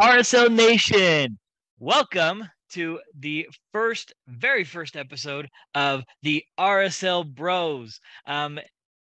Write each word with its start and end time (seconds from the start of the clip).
RSL 0.00 0.52
Nation, 0.52 1.38
welcome 1.78 2.42
to 2.70 2.98
the 3.16 3.46
first, 3.72 4.12
very 4.26 4.64
first 4.64 4.96
episode 4.96 5.48
of 5.76 6.02
the 6.22 6.42
RSL 6.58 7.32
Bros. 7.32 8.00
Um, 8.26 8.58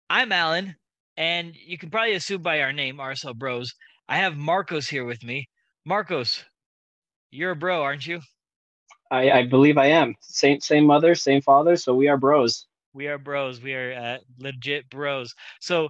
I'm 0.10 0.32
Alan, 0.32 0.76
and 1.18 1.54
you 1.54 1.78
can 1.78 1.90
probably 1.90 2.14
assume 2.14 2.42
by 2.42 2.62
our 2.62 2.72
name, 2.72 2.96
RSL 2.96 3.36
Bros. 3.36 3.74
I 4.08 4.18
have 4.18 4.38
Marcos 4.38 4.88
here 4.88 5.04
with 5.04 5.22
me. 5.22 5.50
Marcos, 5.86 6.46
you're 7.30 7.52
a 7.52 7.56
bro, 7.58 7.84
aren't 7.84 8.08
you? 8.08 8.22
I, 9.12 9.32
I 9.32 9.48
believe 9.48 9.78
I 9.78 9.88
am. 9.88 10.16
Same 10.22 10.62
same 10.62 10.86
mother, 10.86 11.14
same 11.14 11.42
father, 11.42 11.76
so 11.76 11.94
we 11.94 12.08
are 12.08 12.18
bros. 12.18 12.68
We 12.94 13.08
are 13.08 13.18
bros. 13.18 13.62
We 13.62 13.74
are 13.74 13.94
uh, 13.94 14.18
legit 14.38 14.90
bros. 14.90 15.34
So 15.60 15.90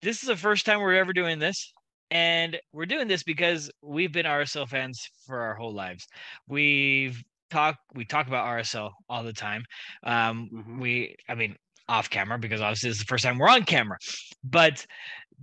this 0.00 0.22
is 0.22 0.28
the 0.28 0.36
first 0.36 0.64
time 0.64 0.80
we're 0.80 0.94
ever 0.94 1.12
doing 1.12 1.38
this. 1.38 1.72
And 2.10 2.58
we're 2.72 2.86
doing 2.86 3.08
this 3.08 3.22
because 3.22 3.70
we've 3.82 4.12
been 4.12 4.26
RSL 4.26 4.68
fans 4.68 5.00
for 5.26 5.40
our 5.40 5.54
whole 5.54 5.74
lives. 5.74 6.06
We've 6.48 7.20
talked 7.50 7.78
we 7.94 8.04
talk 8.04 8.26
about 8.28 8.46
RSL 8.46 8.90
all 9.08 9.22
the 9.24 9.32
time. 9.32 9.64
Um 10.04 10.48
Mhm. 10.52 10.80
we 10.80 11.16
I 11.28 11.34
mean 11.34 11.56
off 11.88 12.10
camera 12.10 12.38
because 12.38 12.60
obviously 12.60 12.90
this 12.90 12.96
is 12.98 13.02
the 13.04 13.08
first 13.08 13.24
time 13.24 13.38
we're 13.38 13.48
on 13.48 13.64
camera. 13.64 13.98
But 14.44 14.84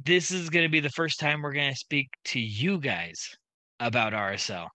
this 0.06 0.32
is 0.32 0.50
going 0.50 0.66
to 0.66 0.70
be 0.70 0.80
the 0.80 0.90
first 0.90 1.20
time 1.20 1.42
we're 1.42 1.54
going 1.54 1.72
to 1.72 1.78
speak 1.78 2.10
to 2.26 2.40
you 2.40 2.80
guys 2.80 3.18
about 3.80 4.14
RSL. 4.14 4.70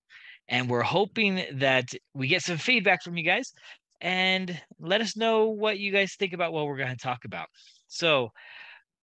And 0.49 0.71
we're 0.71 0.83
hoping 0.83 1.45
that 1.59 1.87
we 2.15 2.29
get 2.29 2.43
some 2.43 2.59
feedback 2.59 3.03
from 3.03 3.17
you 3.17 3.25
guys 3.25 3.53
and 4.01 4.61
let 4.79 5.01
us 5.01 5.17
know 5.17 5.47
what 5.49 5.79
you 5.79 5.93
guys 5.93 6.15
think 6.19 6.33
about 6.33 6.53
what 6.53 6.67
we're 6.67 6.77
going 6.79 6.91
to 6.91 6.97
talk 6.97 7.25
about. 7.25 7.49
So, 7.89 8.31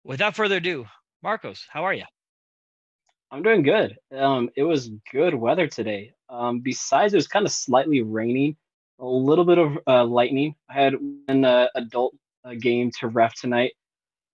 without 0.03 0.35
further 0.35 0.57
ado, 0.57 0.85
Marcos, 1.23 1.65
how 1.71 1.83
are 1.85 1.93
you? 1.93 2.05
I'm 3.33 3.41
doing 3.41 3.63
good. 3.63 3.97
Um, 4.15 4.51
it 4.55 4.61
was 4.61 4.91
good 5.11 5.33
weather 5.33 5.65
today. 5.65 6.13
Um, 6.29 6.59
besides, 6.59 7.15
it 7.15 7.17
was 7.17 7.27
kind 7.27 7.47
of 7.47 7.51
slightly 7.51 8.03
raining, 8.03 8.55
a 8.99 9.07
little 9.07 9.43
bit 9.43 9.57
of 9.57 9.79
uh, 9.87 10.05
lightning. 10.05 10.53
I 10.69 10.73
had 10.73 10.93
an 11.27 11.43
uh, 11.43 11.65
adult 11.73 12.13
uh, 12.45 12.53
game 12.53 12.91
to 12.99 13.07
ref 13.07 13.33
tonight, 13.33 13.71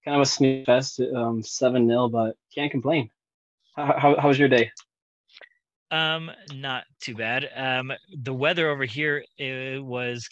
kind 0.04 0.18
of 0.18 0.22
a 0.24 0.26
snooze 0.26 0.66
fest, 0.66 1.00
um, 1.16 1.42
seven 1.42 1.88
0 1.88 2.10
but 2.10 2.36
can't 2.54 2.70
complain. 2.70 3.10
How, 3.74 3.98
how, 3.98 4.20
how 4.20 4.28
was 4.28 4.38
your 4.38 4.50
day? 4.50 4.70
Um, 5.92 6.30
not 6.54 6.84
too 7.00 7.16
bad. 7.16 7.50
Um, 7.56 7.94
the 8.18 8.34
weather 8.34 8.70
over 8.70 8.84
here 8.84 9.24
it 9.38 9.82
was 9.82 10.28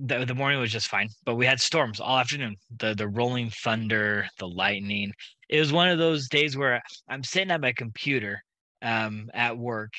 the 0.00 0.24
the 0.24 0.34
morning 0.34 0.60
was 0.60 0.72
just 0.72 0.88
fine, 0.88 1.08
but 1.24 1.34
we 1.34 1.46
had 1.46 1.60
storms 1.60 2.00
all 2.00 2.18
afternoon. 2.18 2.56
The 2.78 2.94
the 2.94 3.08
rolling 3.08 3.50
thunder, 3.50 4.28
the 4.38 4.48
lightning. 4.48 5.12
It 5.48 5.58
was 5.58 5.72
one 5.72 5.88
of 5.88 5.98
those 5.98 6.28
days 6.28 6.56
where 6.56 6.82
I'm 7.08 7.24
sitting 7.24 7.50
at 7.50 7.60
my 7.60 7.72
computer 7.72 8.42
um 8.82 9.28
at 9.34 9.58
work 9.58 9.92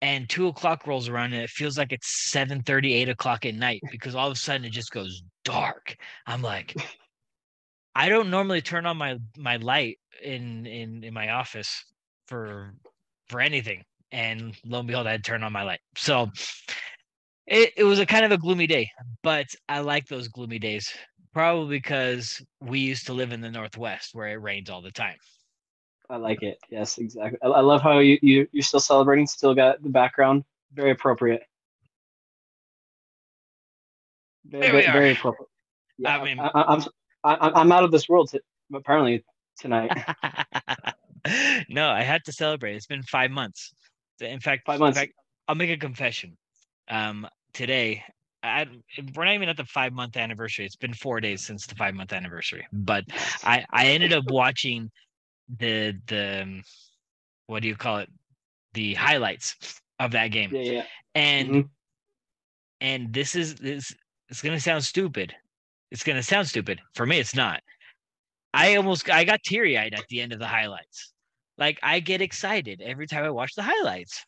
and 0.00 0.28
two 0.28 0.46
o'clock 0.46 0.86
rolls 0.86 1.08
around 1.08 1.34
and 1.34 1.42
it 1.42 1.50
feels 1.50 1.76
like 1.76 1.92
it's 1.92 2.30
7 2.30 2.62
8 2.66 3.08
o'clock 3.08 3.44
at 3.44 3.54
night 3.54 3.82
because 3.90 4.14
all 4.14 4.28
of 4.28 4.32
a 4.32 4.36
sudden 4.36 4.64
it 4.64 4.70
just 4.70 4.90
goes 4.90 5.22
dark. 5.44 5.96
I'm 6.26 6.42
like, 6.42 6.74
I 7.94 8.08
don't 8.08 8.30
normally 8.30 8.62
turn 8.62 8.86
on 8.86 8.96
my 8.96 9.18
my 9.36 9.56
light 9.56 9.98
in 10.22 10.66
in 10.66 11.04
in 11.04 11.14
my 11.14 11.30
office 11.30 11.84
for 12.28 12.74
for 13.28 13.40
anything 13.40 13.84
and 14.14 14.56
lo 14.64 14.78
and 14.78 14.88
behold, 14.88 15.06
I 15.08 15.12
had 15.12 15.24
turned 15.24 15.44
on 15.44 15.52
my 15.52 15.64
light. 15.64 15.80
So 15.96 16.30
it, 17.46 17.72
it 17.76 17.84
was 17.84 17.98
a 17.98 18.06
kind 18.06 18.24
of 18.24 18.32
a 18.32 18.38
gloomy 18.38 18.66
day, 18.66 18.90
but 19.22 19.46
I 19.68 19.80
like 19.80 20.06
those 20.06 20.28
gloomy 20.28 20.58
days, 20.58 20.92
probably 21.32 21.76
because 21.76 22.42
we 22.60 22.80
used 22.80 23.06
to 23.06 23.12
live 23.12 23.32
in 23.32 23.40
the 23.40 23.50
Northwest 23.50 24.14
where 24.14 24.28
it 24.28 24.34
rains 24.40 24.70
all 24.70 24.82
the 24.82 24.90
time. 24.92 25.16
I 26.10 26.16
like 26.16 26.42
it. 26.42 26.58
Yes, 26.70 26.98
exactly. 26.98 27.38
I, 27.42 27.46
I 27.48 27.60
love 27.60 27.80
how 27.80 27.98
you, 27.98 28.18
you 28.22 28.46
you're 28.52 28.62
still 28.62 28.80
celebrating. 28.80 29.26
Still 29.26 29.54
got 29.54 29.82
the 29.82 29.88
background. 29.88 30.44
Very 30.74 30.90
appropriate. 30.90 31.42
Very, 34.46 34.62
There 34.62 34.74
we 34.74 34.80
very, 34.82 34.86
are. 34.86 34.92
very 34.92 35.12
appropriate. 35.12 35.48
I 36.06 36.24
mean- 36.24 36.40
I, 36.40 36.48
I, 36.48 36.74
I'm 36.74 36.82
I, 37.26 37.50
I'm 37.54 37.72
out 37.72 37.84
of 37.84 37.90
this 37.90 38.06
world. 38.08 38.28
T- 38.30 38.40
apparently 38.74 39.24
tonight. 39.58 39.90
no, 41.70 41.88
I 41.88 42.02
had 42.02 42.22
to 42.26 42.32
celebrate. 42.32 42.76
It's 42.76 42.86
been 42.86 43.02
five 43.02 43.30
months. 43.30 43.72
In 44.20 44.40
fact, 44.40 44.64
Five 44.66 44.78
months. 44.78 44.98
fact, 44.98 45.12
I'll 45.48 45.54
make 45.54 45.70
a 45.70 45.78
confession. 45.78 46.36
Um, 46.88 47.26
today, 47.54 48.04
I, 48.42 48.66
we're 49.14 49.24
not 49.24 49.34
even 49.34 49.48
at 49.48 49.56
the 49.56 49.64
five 49.64 49.92
month 49.94 50.16
anniversary. 50.18 50.66
It's 50.66 50.76
been 50.76 50.92
four 50.92 51.20
days 51.20 51.46
since 51.46 51.66
the 51.66 51.74
five 51.74 51.94
month 51.94 52.12
anniversary, 52.12 52.66
but 52.72 53.04
I 53.42 53.64
I 53.70 53.86
ended 53.86 54.12
up 54.12 54.24
watching 54.28 54.90
the 55.58 55.94
the 56.06 56.42
um, 56.42 56.62
what 57.46 57.62
do 57.62 57.68
you 57.68 57.76
call 57.76 57.98
it 57.98 58.10
the 58.74 58.94
highlights 58.94 59.80
of 59.98 60.12
that 60.12 60.28
game 60.28 60.50
Yeah, 60.52 60.72
yeah. 60.72 60.84
and 61.14 61.48
Mhm. 61.50 61.68
and 62.80 63.12
this 63.12 63.34
is 63.36 63.54
this 63.56 63.94
it's 64.28 64.42
gonna 64.42 64.58
sound 64.60 64.84
stupid 64.84 65.34
it's 65.90 66.02
gonna 66.02 66.22
sound 66.22 66.48
stupid 66.48 66.80
for 66.94 67.06
me 67.06 67.18
it's 67.18 67.34
not 67.34 67.62
i 68.52 68.74
almost 68.76 69.08
i 69.10 69.24
got 69.24 69.42
teary-eyed 69.44 69.94
at 69.94 70.06
the 70.08 70.20
end 70.20 70.32
of 70.32 70.38
the 70.38 70.46
highlights 70.46 71.12
like 71.58 71.78
i 71.82 72.00
get 72.00 72.20
excited 72.20 72.80
every 72.82 73.06
time 73.06 73.24
i 73.24 73.30
watch 73.30 73.54
the 73.54 73.62
highlights 73.62 74.24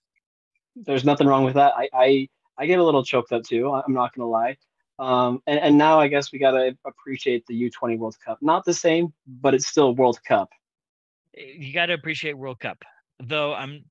There's 0.77 1.05
nothing 1.05 1.27
wrong 1.27 1.45
with 1.45 1.55
that. 1.55 1.73
I, 1.77 1.89
I 1.93 2.29
I 2.59 2.67
get 2.67 2.78
a 2.78 2.84
little 2.84 3.05
choked 3.05 3.33
up 3.33 3.44
too. 3.44 3.72
I'm 3.72 3.93
not 3.93 4.15
gonna 4.15 4.28
lie. 4.28 4.56
Um, 4.99 5.43
and, 5.47 5.59
and 5.61 5.78
now 5.78 6.00
I 6.00 6.09
guess 6.09 6.33
we 6.33 6.39
gotta 6.39 6.77
appreciate 6.87 7.44
the 7.47 7.71
U20 7.71 7.99
World 7.99 8.17
Cup. 8.25 8.39
Not 8.41 8.65
the 8.65 8.72
same, 8.75 9.12
but 9.27 9.55
it's 9.55 9.67
still 9.67 9.94
World 9.94 10.19
Cup. 10.25 10.50
you 11.34 11.72
got 11.75 11.87
to 11.87 11.93
appreciate 11.93 12.33
world 12.39 12.59
cup 12.59 12.83
though 13.22 13.53
i'm 13.53 13.84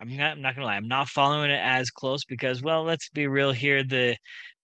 i'm 0.00 0.16
not 0.16 0.32
i'm 0.32 0.40
not 0.40 0.54
gonna 0.54 0.66
lie 0.66 0.76
i'm 0.76 0.88
not 0.88 1.08
following 1.08 1.50
it 1.50 1.60
as 1.62 1.90
close 1.90 2.24
because 2.24 2.62
well 2.62 2.84
let's 2.84 3.10
be 3.10 3.26
real 3.26 3.52
here 3.52 3.82
the 3.84 4.16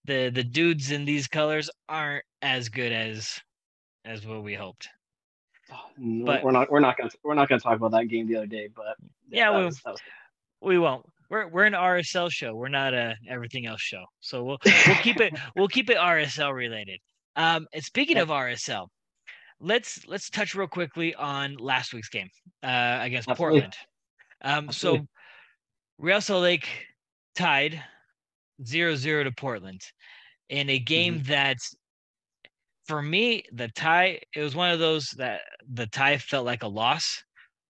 the 0.05 0.29
the 0.33 0.43
dudes 0.43 0.89
in 0.89 1.05
these 1.05 1.27
colors 1.27 1.69
aren't 1.89 2.23
as 2.41 2.69
good 2.69 2.91
as 2.91 3.39
as 4.03 4.25
what 4.25 4.41
we 4.43 4.55
hoped 4.55 4.89
But- 5.97 6.43
we're 6.43 6.51
not 6.51 6.71
we're 6.71 6.79
not 6.79 6.97
gonna 6.97 7.11
we're 7.23 7.35
not 7.35 7.49
gonna 7.49 7.61
talk 7.61 7.75
about 7.77 7.91
that 7.91 8.05
game 8.05 8.25
the 8.27 8.37
other 8.37 8.47
day. 8.47 8.67
But 8.75 8.95
Yeah, 9.29 9.55
we- 9.57 9.65
was- 9.65 9.83
was- 9.85 9.99
we 10.61 10.77
won't 10.79 11.05
we're 11.29 11.47
we're 11.47 11.65
an 11.65 11.73
rsl 11.73 12.29
show 12.31 12.55
we're 12.55 12.67
not 12.69 12.93
a 12.93 13.15
everything 13.29 13.65
else 13.65 13.81
show 13.81 14.03
so 14.19 14.43
we'll 14.43 14.57
we'll 14.85 14.97
keep 14.97 15.19
it 15.19 15.33
we'll 15.55 15.67
keep 15.67 15.89
it 15.89 15.97
rsl 15.97 16.53
related 16.53 16.99
um 17.35 17.65
and 17.73 17.83
speaking 17.83 18.17
of 18.17 18.29
rsl 18.29 18.87
let's 19.59 20.05
let's 20.07 20.29
touch 20.29 20.55
real 20.55 20.67
quickly 20.67 21.15
on 21.15 21.55
last 21.57 21.93
week's 21.93 22.09
game 22.09 22.29
uh 22.63 22.99
against 23.01 23.29
Absolutely. 23.29 23.61
portland 23.61 23.73
um 24.43 24.69
Absolutely. 24.69 25.01
so 25.01 25.05
real 25.97 26.21
salt 26.21 26.43
lake 26.43 26.67
tied 27.35 27.81
0-0 28.63 29.23
to 29.23 29.31
portland 29.31 29.81
in 30.49 30.69
a 30.69 30.79
game 30.79 31.19
Mm-hmm. 31.19 31.23
that 31.23 31.57
for 32.85 33.01
me 33.01 33.43
the 33.53 33.69
tie 33.69 34.19
it 34.35 34.41
was 34.41 34.55
one 34.55 34.71
of 34.71 34.79
those 34.79 35.07
that 35.17 35.41
the 35.73 35.87
tie 35.87 36.17
felt 36.17 36.45
like 36.45 36.63
a 36.63 36.67
loss 36.67 37.23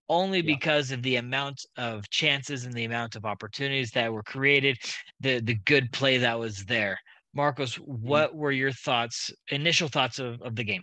only 0.08 0.40
Yeah. 0.40 0.54
because 0.54 0.90
of 0.90 1.02
the 1.02 1.16
amount 1.16 1.64
of 1.76 2.08
chances 2.10 2.64
and 2.64 2.74
the 2.74 2.84
amount 2.84 3.16
of 3.16 3.24
opportunities 3.24 3.90
that 3.92 4.12
were 4.12 4.22
created, 4.22 4.78
the 5.20 5.40
the 5.40 5.54
good 5.64 5.92
play 5.92 6.18
that 6.18 6.38
was 6.38 6.64
there. 6.64 6.98
Marcos, 7.34 7.76
Mm-hmm. 7.76 8.08
what 8.08 8.34
were 8.34 8.52
your 8.52 8.72
thoughts, 8.72 9.30
initial 9.50 9.88
thoughts 9.88 10.18
of, 10.18 10.40
of 10.42 10.54
the 10.56 10.64
game? 10.64 10.82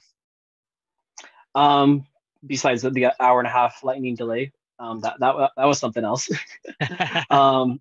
Um, 1.55 2.05
besides 2.45 2.81
the, 2.81 3.13
hour 3.19 3.39
and 3.39 3.47
a 3.47 3.51
half 3.51 3.83
lightning 3.83 4.15
delay, 4.15 4.51
um, 4.79 4.99
that 5.01 5.19
that 5.19 5.51
that 5.57 5.65
was 5.65 5.79
something 5.79 6.03
else. 6.03 6.29
um, 7.29 7.79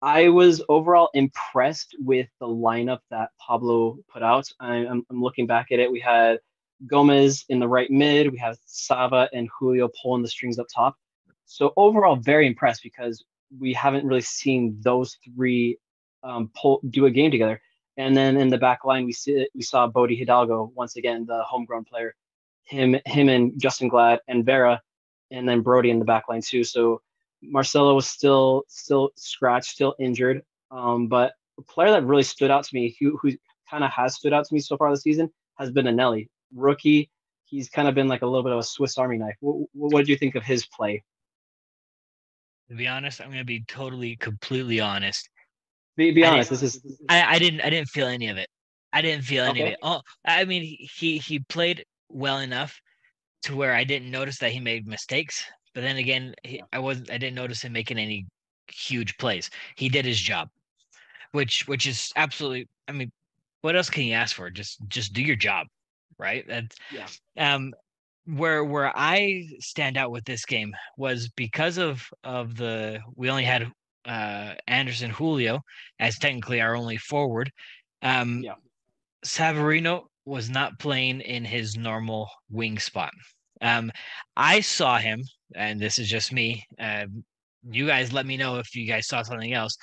I 0.00 0.28
was 0.28 0.62
overall 0.68 1.10
impressed 1.14 1.96
with 1.98 2.28
the 2.40 2.46
lineup 2.46 3.00
that 3.10 3.30
Pablo 3.40 3.98
put 4.08 4.22
out. 4.22 4.48
I, 4.60 4.86
I'm, 4.86 5.04
I'm 5.10 5.20
looking 5.22 5.46
back 5.46 5.72
at 5.72 5.80
it. 5.80 5.90
We 5.90 6.00
had 6.00 6.38
Gomez 6.86 7.44
in 7.48 7.58
the 7.58 7.68
right 7.68 7.90
mid. 7.90 8.30
We 8.30 8.38
have 8.38 8.58
Sava 8.66 9.28
and 9.32 9.48
Julio 9.58 9.88
pulling 10.02 10.22
the 10.22 10.28
strings 10.28 10.58
up 10.58 10.66
top. 10.74 10.96
So 11.46 11.72
overall, 11.76 12.16
very 12.16 12.46
impressed 12.46 12.82
because 12.82 13.24
we 13.58 13.72
haven't 13.72 14.06
really 14.06 14.20
seen 14.20 14.76
those 14.80 15.16
three 15.24 15.78
um, 16.22 16.50
pull 16.54 16.80
do 16.90 17.06
a 17.06 17.10
game 17.10 17.30
together. 17.30 17.60
And 17.96 18.16
then 18.16 18.36
in 18.36 18.48
the 18.48 18.58
back 18.58 18.84
line, 18.84 19.06
we 19.06 19.12
see 19.12 19.48
we 19.54 19.62
saw 19.62 19.86
Bode 19.86 20.10
Hidalgo 20.10 20.72
once 20.74 20.96
again, 20.96 21.26
the 21.26 21.42
homegrown 21.42 21.84
player. 21.84 22.14
Him, 22.64 22.96
him, 23.06 23.30
and 23.30 23.52
Justen 23.52 23.88
Glad 23.88 24.20
and 24.28 24.44
Vera, 24.44 24.82
and 25.30 25.48
then 25.48 25.62
Brody 25.62 25.88
in 25.88 25.98
the 25.98 26.04
back 26.04 26.28
line 26.28 26.42
too. 26.42 26.64
So 26.64 27.00
Marcelo 27.42 27.94
was 27.94 28.06
still 28.06 28.64
still 28.68 29.10
scratched, 29.16 29.70
still 29.70 29.94
injured. 29.98 30.42
Um, 30.70 31.08
but 31.08 31.32
a 31.58 31.62
player 31.62 31.90
that 31.92 32.04
really 32.04 32.22
stood 32.22 32.50
out 32.50 32.64
to 32.64 32.74
me, 32.74 32.94
who 33.00 33.16
who 33.16 33.32
kind 33.70 33.84
of 33.84 33.90
has 33.90 34.16
stood 34.16 34.34
out 34.34 34.44
to 34.44 34.54
me 34.54 34.60
so 34.60 34.76
far 34.76 34.90
this 34.90 35.02
season, 35.02 35.30
has 35.56 35.70
been 35.70 35.86
Eneli, 35.86 36.28
rookie. 36.54 37.10
He's 37.44 37.68
kind 37.68 37.88
of 37.88 37.94
been 37.94 38.08
like 38.08 38.22
a 38.22 38.26
little 38.26 38.42
bit 38.42 38.52
of 38.52 38.58
a 38.58 38.62
Swiss 38.62 38.98
Army 38.98 39.18
knife. 39.18 39.36
What, 39.40 39.68
what 39.72 40.04
do 40.04 40.12
you 40.12 40.18
think 40.18 40.34
of 40.34 40.44
his 40.44 40.66
play? 40.66 41.02
to 42.68 42.76
be 42.76 42.86
honest, 42.86 43.20
I'm 43.20 43.30
gonna 43.30 43.44
be 43.44 43.64
totally, 43.64 44.16
completely 44.16 44.80
honest. 44.80 45.28
Be, 45.96 46.10
be 46.12 46.24
honest, 46.24 46.50
this 46.50 46.62
is 46.62 46.80
I, 47.08 47.36
I 47.36 47.38
didn't 47.38 47.62
I 47.62 47.70
didn't 47.70 47.88
feel 47.88 48.06
any 48.06 48.28
of 48.28 48.36
it. 48.36 48.48
I 48.92 49.02
didn't 49.02 49.24
feel 49.24 49.44
any 49.44 49.62
of 49.62 49.68
it. 49.68 49.78
Oh, 49.82 50.00
I 50.24 50.44
mean 50.44 50.62
he 50.62 50.88
he 50.94 51.18
he 51.18 51.40
played 51.40 51.84
well 52.08 52.38
enough 52.38 52.80
to 53.42 53.56
where 53.56 53.74
I 53.74 53.84
didn't 53.84 54.10
notice 54.10 54.38
that 54.38 54.52
he 54.52 54.60
made 54.60 54.86
mistakes. 54.86 55.44
but 55.74 55.82
then 55.82 55.96
again, 55.96 56.34
he, 56.44 56.62
I 56.72 56.78
wasn't. 56.78 57.10
I 57.10 57.18
didn't 57.18 57.36
notice 57.36 57.62
him 57.62 57.72
making 57.72 57.98
any 57.98 58.26
huge 58.68 59.16
plays. 59.18 59.50
He 59.76 59.88
did 59.88 60.04
his 60.04 60.20
job, 60.20 60.48
which 61.32 61.66
which 61.66 61.86
is 61.86 62.12
absolutely. 62.16 62.68
I 62.86 62.92
mean, 62.92 63.10
what 63.62 63.76
else 63.76 63.90
can 63.90 64.04
you 64.04 64.14
ask 64.14 64.36
for? 64.36 64.50
Just 64.50 64.78
just 64.88 65.14
do 65.14 65.22
your 65.22 65.36
job, 65.36 65.66
right? 66.18 66.44
That's 66.48 66.76
Yeah. 66.90 67.06
um 67.36 67.72
where 68.26 68.64
where 68.64 68.92
I 68.96 69.44
stand 69.60 69.96
out 69.96 70.10
with 70.10 70.24
this 70.24 70.44
game 70.44 70.74
was 70.96 71.28
because 71.30 71.78
of 71.78 72.06
of 72.24 72.56
the 72.56 73.00
we 73.16 73.30
only 73.30 73.44
had 73.44 73.70
uh 74.06 74.54
Anderson 74.66 75.10
Julio 75.10 75.60
as 75.98 76.18
technically 76.18 76.60
our 76.60 76.76
only 76.76 76.96
forward. 76.98 77.50
Um 78.02 78.42
Yeah. 78.42 78.54
Savarino 79.24 80.06
was 80.24 80.50
not 80.50 80.78
playing 80.78 81.20
in 81.22 81.44
his 81.44 81.76
normal 81.76 82.28
wing 82.50 82.78
spot. 82.78 83.12
Um 83.60 83.90
I 84.36 84.60
saw 84.60 84.98
him, 84.98 85.22
and 85.54 85.80
this 85.80 85.98
is 85.98 86.08
just 86.08 86.32
me. 86.32 86.64
Um 86.78 87.24
you 87.70 87.86
guys 87.86 88.12
let 88.12 88.26
me 88.26 88.36
know 88.36 88.56
if 88.58 88.74
you 88.74 88.86
guys 88.86 89.08
saw 89.08 89.22
something 89.22 89.52
else. 89.52 89.76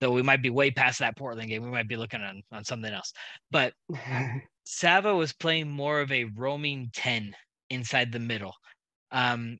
Though 0.00 0.10
we 0.12 0.22
might 0.22 0.42
be 0.42 0.50
way 0.50 0.70
past 0.70 0.98
that 0.98 1.16
Portland 1.16 1.48
game. 1.48 1.62
We 1.62 1.70
might 1.70 1.88
be 1.88 1.96
looking 1.96 2.20
on, 2.20 2.42
on 2.50 2.64
something 2.64 2.92
else. 2.92 3.12
But 3.50 3.72
Sava 4.64 5.14
was 5.14 5.32
playing 5.32 5.70
more 5.70 6.00
of 6.00 6.12
a 6.12 6.24
roaming 6.24 6.90
10 6.94 7.34
inside 7.70 8.12
the 8.12 8.18
middle, 8.18 8.54
um, 9.10 9.58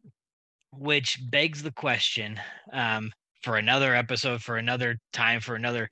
which 0.72 1.18
begs 1.30 1.62
the 1.62 1.72
question 1.72 2.40
um, 2.72 3.10
for 3.42 3.56
another 3.56 3.94
episode, 3.94 4.42
for 4.42 4.56
another 4.56 4.96
time, 5.12 5.40
for 5.40 5.54
another. 5.54 5.88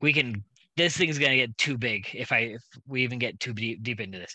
We 0.00 0.12
can. 0.12 0.44
This 0.76 0.96
thing's 0.96 1.18
gonna 1.18 1.36
get 1.36 1.58
too 1.58 1.76
big 1.76 2.08
if 2.14 2.32
I 2.32 2.38
if 2.38 2.62
we 2.86 3.02
even 3.02 3.18
get 3.18 3.38
too 3.38 3.52
deep 3.52 3.82
deep 3.82 4.00
into 4.00 4.18
this. 4.18 4.34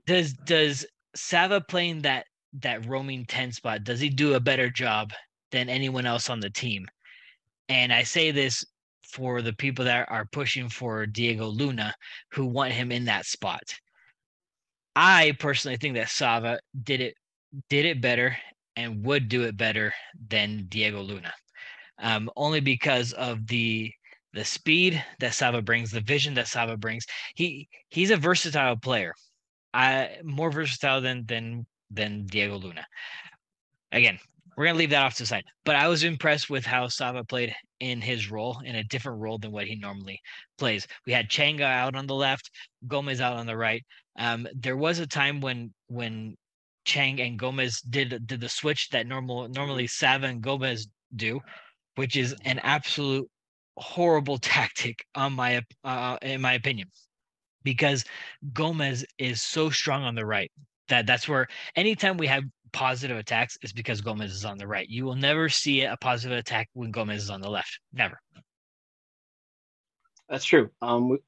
Does 0.06 0.32
does 0.32 0.86
Sava 1.16 1.60
playing 1.60 2.02
that 2.02 2.26
that 2.60 2.86
roaming 2.86 3.24
10 3.24 3.52
spot? 3.52 3.84
Does 3.84 4.00
he 4.00 4.08
do 4.08 4.34
a 4.34 4.40
better 4.40 4.70
job 4.70 5.12
than 5.50 5.68
anyone 5.68 6.06
else 6.06 6.30
on 6.30 6.40
the 6.40 6.50
team? 6.50 6.86
And 7.68 7.92
I 7.92 8.02
say 8.02 8.30
this 8.30 8.64
for 9.14 9.42
the 9.42 9.52
people 9.52 9.84
that 9.84 10.10
are 10.10 10.26
pushing 10.32 10.68
for 10.68 11.06
Diego 11.06 11.46
Luna, 11.46 11.94
who 12.32 12.46
want 12.46 12.72
him 12.72 12.90
in 12.90 13.04
that 13.04 13.26
spot. 13.26 13.62
I 14.96 15.34
personally 15.38 15.76
think 15.76 15.94
that 15.94 16.08
Sava 16.08 16.58
did 16.82 17.00
it 17.00 17.14
did 17.68 17.84
it 17.84 18.00
better 18.00 18.36
and 18.76 19.04
would 19.06 19.28
do 19.28 19.42
it 19.44 19.56
better 19.56 19.92
than 20.28 20.66
Diego 20.68 21.00
Luna, 21.00 21.32
um, 21.98 22.28
only 22.36 22.60
because 22.60 23.12
of 23.12 23.46
the 23.46 23.92
the 24.32 24.44
speed 24.44 25.02
that 25.20 25.34
Sava 25.34 25.62
brings, 25.62 25.92
the 25.92 26.00
vision 26.00 26.34
that 26.34 26.48
Sava 26.48 26.76
brings. 26.76 27.06
He 27.36 27.68
he's 27.90 28.10
a 28.10 28.16
versatile 28.16 28.76
player, 28.76 29.14
I 29.72 30.18
more 30.24 30.50
versatile 30.50 31.00
than 31.00 31.24
than 31.26 31.66
than 31.90 32.26
Diego 32.26 32.56
Luna. 32.56 32.84
Again, 33.92 34.18
we're 34.56 34.66
gonna 34.66 34.78
leave 34.78 34.90
that 34.90 35.04
off 35.04 35.14
to 35.14 35.22
the 35.22 35.26
side. 35.26 35.44
But 35.64 35.76
I 35.76 35.88
was 35.88 36.04
impressed 36.04 36.50
with 36.50 36.64
how 36.64 36.88
Sava 36.88 37.24
played 37.24 37.54
in 37.80 38.00
his 38.00 38.30
role, 38.30 38.60
in 38.64 38.76
a 38.76 38.84
different 38.84 39.20
role 39.20 39.38
than 39.38 39.52
what 39.52 39.66
he 39.66 39.76
normally 39.76 40.20
plays. 40.58 40.86
We 41.06 41.12
had 41.12 41.28
Changa 41.28 41.62
out 41.62 41.94
on 41.94 42.06
the 42.06 42.14
left, 42.14 42.50
Gomez 42.86 43.20
out 43.20 43.36
on 43.36 43.46
the 43.46 43.56
right. 43.56 43.84
Um, 44.18 44.46
there 44.54 44.76
was 44.76 44.98
a 44.98 45.06
time 45.06 45.40
when 45.40 45.72
when 45.88 46.36
Chang 46.84 47.20
and 47.20 47.38
Gomez 47.38 47.80
did 47.80 48.26
did 48.26 48.40
the 48.40 48.48
switch 48.48 48.88
that 48.90 49.06
normal 49.06 49.48
normally 49.48 49.86
Sava 49.86 50.26
and 50.26 50.42
Gomez 50.42 50.88
do, 51.16 51.40
which 51.96 52.16
is 52.16 52.34
an 52.44 52.58
absolute 52.60 53.28
horrible 53.76 54.38
tactic 54.54 55.04
on 55.14 55.32
my 55.32 55.62
uh, 55.84 56.16
in 56.22 56.40
my 56.40 56.54
opinion, 56.54 56.88
because 57.62 58.04
Gomez 58.52 59.04
is 59.18 59.42
so 59.42 59.70
strong 59.70 60.02
on 60.04 60.14
the 60.14 60.26
right 60.26 60.50
that 60.88 61.06
that's 61.06 61.28
where 61.28 61.48
anytime 61.76 62.16
we 62.16 62.26
have 62.26 62.44
positive 62.74 63.16
attacks 63.16 63.56
is 63.62 63.72
because 63.72 64.02
Gomez 64.02 64.32
is 64.32 64.44
on 64.44 64.58
the 64.58 64.66
right. 64.66 64.88
You 64.88 65.04
will 65.04 65.14
never 65.14 65.48
see 65.48 65.84
a 65.84 65.96
positive 65.96 66.36
attack 66.36 66.68
when 66.74 66.90
Gomez 66.90 67.22
is 67.22 67.30
on 67.30 67.40
the 67.40 67.48
left. 67.48 67.78
Never. 67.92 68.20
That's 70.28 70.44
true. 70.44 70.70
Um, 70.82 71.18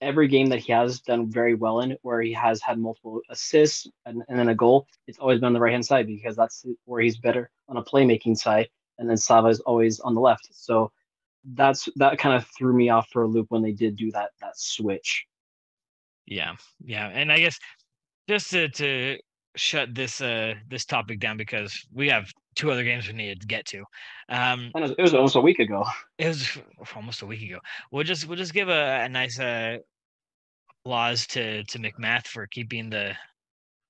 every 0.00 0.28
game 0.28 0.46
that 0.46 0.60
he 0.60 0.72
has 0.72 1.00
done 1.00 1.30
very 1.30 1.54
well 1.54 1.80
in, 1.80 1.96
where 2.02 2.22
he 2.22 2.32
has 2.32 2.62
had 2.62 2.78
multiple 2.78 3.20
assists 3.28 3.86
and, 4.06 4.22
and 4.28 4.38
then 4.38 4.48
a 4.48 4.54
goal, 4.54 4.86
it's 5.06 5.18
always 5.18 5.40
been 5.40 5.48
on 5.48 5.52
the 5.52 5.60
right 5.60 5.72
hand 5.72 5.84
side 5.84 6.06
because 6.06 6.36
that's 6.36 6.64
where 6.84 7.02
he's 7.02 7.18
better 7.18 7.50
on 7.68 7.76
a 7.76 7.82
playmaking 7.82 8.36
side. 8.36 8.68
And 8.98 9.10
then 9.10 9.16
Sava 9.16 9.48
is 9.48 9.60
always 9.60 9.98
on 10.00 10.14
the 10.14 10.20
left. 10.20 10.48
So 10.52 10.92
that's 11.52 11.88
that 11.96 12.18
kind 12.18 12.36
of 12.36 12.46
threw 12.56 12.72
me 12.72 12.88
off 12.88 13.08
for 13.12 13.22
a 13.22 13.26
loop 13.26 13.46
when 13.50 13.62
they 13.62 13.72
did 13.72 13.96
do 13.96 14.10
that 14.12 14.30
that 14.40 14.56
switch. 14.56 15.26
Yeah, 16.26 16.52
yeah, 16.82 17.08
and 17.08 17.30
I 17.32 17.38
guess 17.38 17.58
just 18.28 18.50
to 18.52 18.68
to 18.68 19.18
shut 19.56 19.94
this 19.94 20.20
uh 20.20 20.54
this 20.68 20.84
topic 20.84 21.20
down 21.20 21.36
because 21.36 21.72
we 21.92 22.08
have 22.08 22.30
two 22.56 22.70
other 22.70 22.84
games 22.84 23.06
we 23.06 23.14
needed 23.14 23.40
to 23.40 23.46
get 23.46 23.66
to. 23.66 23.80
Um, 24.28 24.70
And 24.74 24.76
it 24.76 24.80
was, 24.82 24.90
it 24.92 25.02
was 25.02 25.14
almost 25.14 25.36
a 25.36 25.40
week 25.40 25.58
ago. 25.58 25.84
it 26.18 26.28
was 26.28 26.58
almost 26.94 27.22
a 27.22 27.26
week 27.26 27.42
ago. 27.42 27.58
We'll 27.90 28.04
just 28.04 28.26
we'll 28.26 28.38
just 28.38 28.54
give 28.54 28.68
a, 28.68 29.02
a 29.04 29.08
nice 29.08 29.38
uh 29.38 29.78
applause 30.84 31.26
to 31.28 31.64
to 31.64 31.78
MacMath 31.78 32.26
for 32.26 32.46
keeping 32.46 32.90
the 32.90 33.14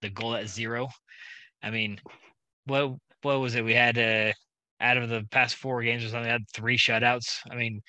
the 0.02 0.10
goal 0.10 0.34
at 0.36 0.48
zero. 0.48 0.88
I 1.62 1.70
mean, 1.70 2.00
what 2.66 2.94
what 3.22 3.40
was 3.40 3.54
it? 3.54 3.64
We 3.64 3.74
had 3.74 3.98
uh 3.98 4.32
out 4.80 4.96
of 4.96 5.08
the 5.08 5.24
past 5.30 5.56
four 5.56 5.82
games 5.82 6.04
or 6.04 6.08
something, 6.08 6.24
we 6.24 6.30
had 6.30 6.48
three 6.52 6.76
shutouts. 6.76 7.38
I 7.50 7.54
mean, 7.54 7.80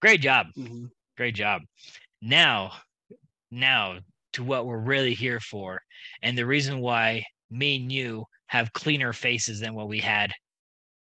great 0.00 0.20
job. 0.20 0.46
Mhm. 0.56 0.90
Great 1.16 1.34
job. 1.34 1.62
Now, 2.20 2.72
now 3.50 4.00
to 4.32 4.42
what 4.42 4.66
we're 4.66 4.78
really 4.78 5.14
here 5.14 5.40
for, 5.40 5.80
and 6.22 6.36
the 6.36 6.46
reason 6.46 6.80
why 6.80 7.24
me 7.50 7.76
and 7.76 7.92
you 7.92 8.24
have 8.46 8.72
cleaner 8.72 9.12
faces 9.12 9.60
than 9.60 9.74
what 9.74 9.88
we 9.88 10.00
had 10.00 10.32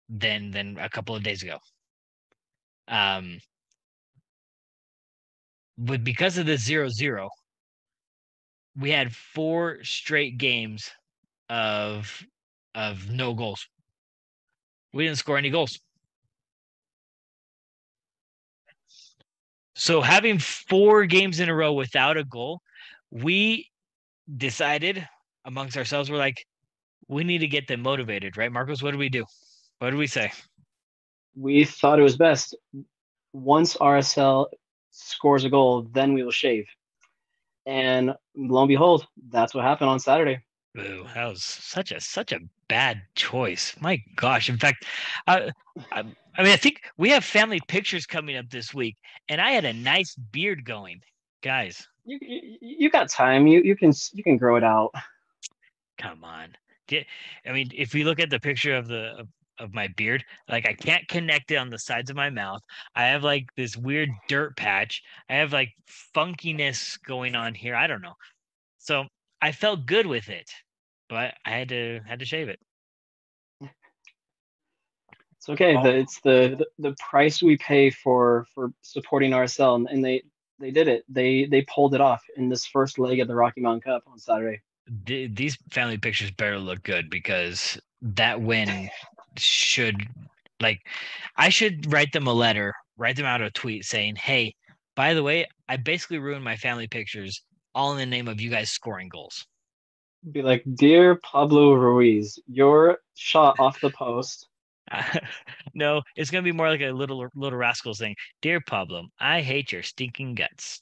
than 0.10 0.52
than 0.52 0.78
a 0.80 0.90
couple 0.90 1.16
of 1.16 1.24
days 1.24 1.44
ago. 1.44 1.58
Um, 2.88 3.40
but 5.78 6.04
because 6.04 6.38
of 6.38 6.46
the 6.46 6.58
zero 6.58 6.90
zero, 6.90 7.30
we 8.78 8.92
had 8.92 9.16
four 9.16 9.84
straight 9.84 10.38
games 10.38 10.90
of 11.50 12.24
of 12.76 13.10
no 13.10 13.34
goals. 13.34 13.68
We 14.94 15.06
didn't 15.06 15.18
score 15.18 15.38
any 15.38 15.50
goals. 15.50 15.80
So 19.76 20.02
having 20.02 20.40
four 20.40 21.06
games 21.06 21.40
in 21.40 21.50
a 21.50 21.56
row 21.56 21.74
without 21.74 22.18
a 22.18 22.24
goal, 22.24 22.62
we 23.12 23.70
decided 24.38 25.08
amongst 25.46 25.78
ourselves, 25.78 26.10
we're 26.10 26.18
like, 26.18 26.46
we 27.08 27.24
need 27.24 27.40
to 27.40 27.48
get 27.48 27.68
them 27.68 27.82
motivated, 27.82 28.38
right? 28.38 28.52
Marcos, 28.52 28.82
what 28.82 28.92
do 28.92 28.98
we 28.98 29.10
do? 29.10 29.26
What 29.80 29.92
do 29.92 29.98
we 29.98 30.08
say? 30.08 30.32
We 31.36 31.66
thought 31.66 32.00
it 32.00 32.04
was 32.04 32.18
best. 32.18 32.56
Once 33.34 33.76
RSL 33.78 34.48
scores 34.92 35.44
a 35.44 35.50
goal, 35.50 35.88
then 35.92 36.14
we 36.14 36.24
will 36.24 36.32
shave. 36.32 36.66
And 37.66 38.14
lo 38.36 38.62
and 38.62 38.70
behold, 38.70 39.06
that's 39.30 39.54
what 39.54 39.64
happened 39.64 39.90
on 39.90 40.00
Saturday. 40.00 40.40
Boo, 40.74 41.06
that 41.14 41.28
was 41.28 41.44
such 41.44 41.92
a 41.92 42.00
such 42.00 42.32
a 42.32 42.40
bad 42.68 43.02
choice. 43.16 43.76
My 43.80 44.02
gosh. 44.16 44.50
In 44.50 44.58
fact, 44.58 44.86
I, 45.26 45.52
I 45.92 46.04
I 46.38 46.44
mean 46.44 46.52
I 46.52 46.58
think 46.58 46.82
we 46.98 47.10
have 47.10 47.24
family 47.24 47.62
pictures 47.68 48.06
coming 48.06 48.36
up 48.36 48.50
this 48.50 48.74
week, 48.74 48.98
and 49.30 49.40
I 49.40 49.52
had 49.52 49.66
a 49.66 49.74
nice 49.74 50.16
beard 50.16 50.66
going. 50.66 51.00
Guys, 51.42 51.88
You, 52.06 52.20
you, 52.22 52.58
you 52.62 52.90
got 52.90 53.10
time. 53.10 53.48
You 53.48 53.62
you 53.62 53.76
can 53.76 53.92
you 54.14 54.24
can 54.24 54.38
grow 54.38 54.56
it 54.56 54.64
out. 54.64 54.92
come 55.98 56.24
on. 56.24 56.56
Get, 56.88 57.08
I 57.48 57.52
mean, 57.52 57.72
if 57.74 57.94
we 57.94 58.04
look 58.04 58.20
at 58.20 58.30
the 58.30 58.40
picture 58.40 58.76
of 58.76 58.88
the 58.88 59.16
of, 59.18 59.28
of 59.60 59.74
my 59.74 59.88
beard, 59.98 60.24
like 60.48 60.68
I 60.68 60.74
can't 60.74 61.08
connect 61.08 61.52
it 61.52 61.56
on 61.56 61.70
the 61.70 61.80
sides 61.80 62.10
of 62.10 62.16
my 62.16 62.30
mouth. 62.30 62.62
I 62.96 63.06
have 63.06 63.24
like 63.24 63.48
this 63.56 63.76
weird 63.76 64.10
dirt 64.28 64.56
patch. 64.56 65.02
I 65.30 65.36
have 65.36 65.52
like 65.52 65.74
funkiness 66.16 67.00
going 67.08 67.36
on 67.36 67.56
here. 67.56 67.76
I 67.76 67.88
don't 67.88 68.02
know. 68.02 68.14
So 68.78 69.06
I 69.42 69.52
felt 69.52 69.88
good 69.88 70.06
with 70.06 70.30
it, 70.30 70.50
but 71.10 71.34
I 71.46 71.50
had 71.50 71.70
to 71.70 72.02
had 72.06 72.20
to 72.20 72.26
shave 72.26 72.50
it. 72.50 72.60
It's 75.46 75.50
okay. 75.50 75.76
Oh. 75.76 75.84
The, 75.84 75.96
it's 75.96 76.20
the, 76.22 76.56
the 76.58 76.90
the 76.90 76.96
price 77.00 77.42
we 77.42 77.58
pay 77.58 77.90
for 77.90 78.46
for 78.54 78.72
supporting 78.82 79.32
RSL, 79.32 79.76
and, 79.76 79.88
and 79.90 80.06
they 80.06 80.24
they 80.60 80.72
did 80.72 80.88
it. 80.88 81.04
They 81.10 81.46
they 81.46 81.64
pulled 81.64 81.96
it 81.96 82.02
off 82.02 82.24
in 82.38 82.50
this 82.50 82.66
first 82.66 83.00
leg 83.00 83.20
of 83.20 83.28
the 83.28 83.36
Rocky 83.36 83.62
Mountain 83.62 83.82
Cup 83.82 84.04
on 84.08 84.20
Saturday. 84.20 84.62
th- 85.06 85.32
these 85.34 85.58
family 85.72 85.98
pictures 85.98 86.32
better 86.32 86.60
look 86.60 86.84
good 86.84 87.10
because 87.10 87.80
that 88.02 88.42
win 88.42 88.90
should 89.38 90.08
like 90.62 90.82
I 91.36 91.50
should 91.50 91.92
write 91.92 92.14
them 92.14 92.28
a 92.28 92.34
letter, 92.34 92.74
write 92.98 93.18
them 93.18 93.26
out 93.26 93.42
a 93.42 93.52
tweet 93.52 93.86
saying, 93.86 94.16
"Hey, 94.16 94.56
by 94.96 95.14
the 95.14 95.24
way, 95.24 95.48
I 95.68 95.78
basically 95.78 96.20
ruined 96.20 96.44
my 96.44 96.56
family 96.56 96.88
pictures 96.88 97.42
all 97.74 97.92
in 97.92 97.98
the 97.98 98.06
name 98.06 98.28
of 98.28 98.40
you 98.40 98.50
guys 98.50 98.70
scoring 98.70 99.10
goals." 99.10 99.46
Be 100.32 100.42
like, 100.42 100.64
dear 100.74 101.16
Pablo 101.16 101.74
Ruiz, 101.74 102.40
your 102.48 103.00
shot 103.16 103.60
off 103.60 103.80
the 103.80 103.92
post. 103.92 104.48
no, 105.74 106.02
it's 106.16 106.32
gonna 106.32 106.44
be 106.44 106.52
more 106.52 106.70
like 106.70 106.82
a 106.82 106.92
little 106.92 107.28
little 107.36 107.58
rascals 107.58 108.00
thing. 108.00 108.16
Dear 108.42 108.62
Pablo, 108.62 109.08
I 109.20 109.42
hate 109.42 109.72
your 109.72 109.84
stinking 109.84 110.36
guts. 110.36 110.82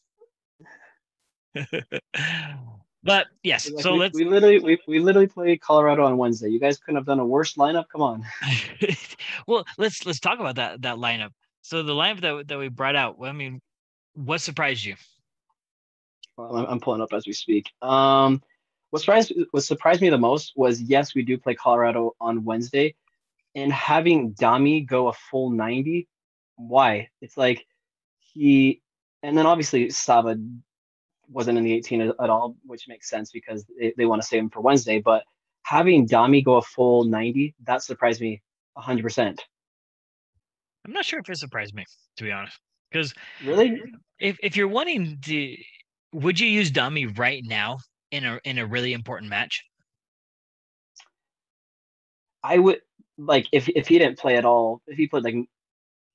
But 3.03 3.27
yes, 3.43 3.69
Like, 3.69 3.83
so 3.83 3.93
we, 3.93 3.99
let's 3.99 4.17
we 4.17 4.25
literally 4.25 4.59
we, 4.59 4.79
we 4.87 4.99
literally 4.99 5.27
play 5.27 5.57
Colorado 5.57 6.05
on 6.05 6.17
Wednesday. 6.17 6.49
You 6.49 6.59
guys 6.59 6.77
couldn't 6.77 6.95
have 6.95 7.05
done 7.05 7.19
a 7.19 7.25
worse 7.25 7.55
lineup. 7.55 7.85
Come 7.91 8.01
on. 8.01 8.25
well 9.47 9.65
let's 9.77 10.05
let's 10.05 10.21
talk 10.21 10.39
about 10.39 10.55
that 10.55 10.81
that 10.83 10.95
lineup. 10.95 11.31
So 11.61 11.83
the 11.83 11.93
lineup 11.93 12.21
that 12.21 12.47
that 12.47 12.57
we 12.57 12.69
brought 12.69 12.95
out. 12.95 13.17
I 13.21 13.33
mean, 13.33 13.61
what 14.13 14.39
surprised 14.39 14.85
you? 14.85 14.95
Well, 16.37 16.55
I'm, 16.55 16.65
I'm 16.65 16.79
pulling 16.79 17.01
up 17.01 17.11
as 17.13 17.27
we 17.27 17.33
speak. 17.33 17.69
Um, 17.81 18.41
what 18.91 19.01
surprised 19.01 19.33
what 19.51 19.63
surprised 19.63 20.01
me 20.01 20.09
the 20.09 20.17
most 20.17 20.53
was 20.55 20.81
yes, 20.81 21.13
we 21.13 21.23
do 21.23 21.37
play 21.37 21.55
Colorado 21.55 22.15
on 22.21 22.45
Wednesday, 22.45 22.95
and 23.55 23.71
having 23.71 24.33
Dami 24.33 24.85
go 24.85 25.07
a 25.07 25.13
full 25.13 25.49
90. 25.51 26.07
Why? 26.55 27.09
It's 27.21 27.37
like 27.37 27.65
he, 28.19 28.81
and 29.21 29.37
then 29.37 29.45
obviously 29.45 29.89
Sava 29.89 30.37
wasn't 31.29 31.57
in 31.57 31.63
the 31.63 31.73
18 31.73 32.01
at, 32.01 32.15
at 32.21 32.29
all, 32.29 32.55
which 32.65 32.87
makes 32.87 33.09
sense 33.09 33.31
because 33.31 33.65
they, 33.79 33.93
they 33.97 34.05
want 34.05 34.21
to 34.21 34.27
save 34.27 34.41
him 34.43 34.49
for 34.49 34.61
Wednesday. 34.61 34.99
But 34.99 35.23
having 35.63 36.07
Dami 36.07 36.43
go 36.43 36.55
a 36.55 36.61
full 36.61 37.05
90, 37.05 37.55
that 37.65 37.83
surprised 37.83 38.21
me 38.21 38.41
100%. 38.77 39.39
I'm 40.85 40.93
not 40.93 41.05
sure 41.05 41.19
if 41.19 41.29
it 41.29 41.37
surprised 41.37 41.73
me, 41.73 41.85
to 42.17 42.23
be 42.23 42.31
honest. 42.31 42.59
Because 42.91 43.13
Really? 43.43 43.81
if 44.19 44.37
if 44.43 44.55
you're 44.55 44.67
wanting 44.67 45.17
to, 45.23 45.57
would 46.13 46.39
you 46.39 46.47
use 46.47 46.71
Dami 46.71 47.17
right 47.17 47.43
now 47.45 47.79
in 48.11 48.25
a 48.25 48.39
in 48.43 48.59
a 48.59 48.65
really 48.65 48.93
important 48.93 49.29
match? 49.29 49.63
I 52.43 52.57
would 52.57 52.81
like 53.17 53.47
if 53.51 53.69
if 53.69 53.87
he 53.87 53.99
didn't 53.99 54.19
play 54.19 54.37
at 54.37 54.45
all, 54.45 54.81
if 54.87 54.97
he 54.97 55.07
played 55.07 55.23
like 55.23 55.35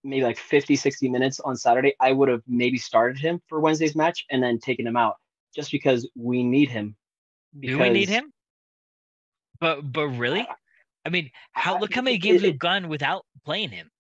maybe 0.05 0.23
like 0.23 0.38
50, 0.38 0.76
60 0.76 1.09
minutes 1.09 1.40
on 1.40 1.57
Saturday, 1.57 1.95
I 2.00 2.12
would 2.12 2.28
have 2.28 2.43
maybe 2.47 2.78
started 2.78 3.19
him 3.19 3.40
for 3.49 3.61
Wednesday's 3.61 3.97
match 3.97 4.25
and 4.31 4.43
then 4.43 4.59
taken 4.59 4.87
him 4.87 4.97
out 4.97 5.17
just 5.55 5.73
because 5.73 6.09
we 6.17 6.43
need 6.43 6.69
him. 6.69 6.97
Do 7.59 7.78
we 7.78 7.90
need 7.90 8.09
him? 8.09 8.33
But 9.61 9.81
but 9.93 10.09
really, 10.09 10.47
I 11.05 11.09
mean, 11.09 11.31
how 11.52 11.78
look 11.78 11.95
how 11.95 12.02
many 12.02 12.19
games 12.19 12.43
we've 12.43 12.59
gone 12.59 12.88
without 12.88 13.25
playing 13.45 13.71
him. 13.71 13.90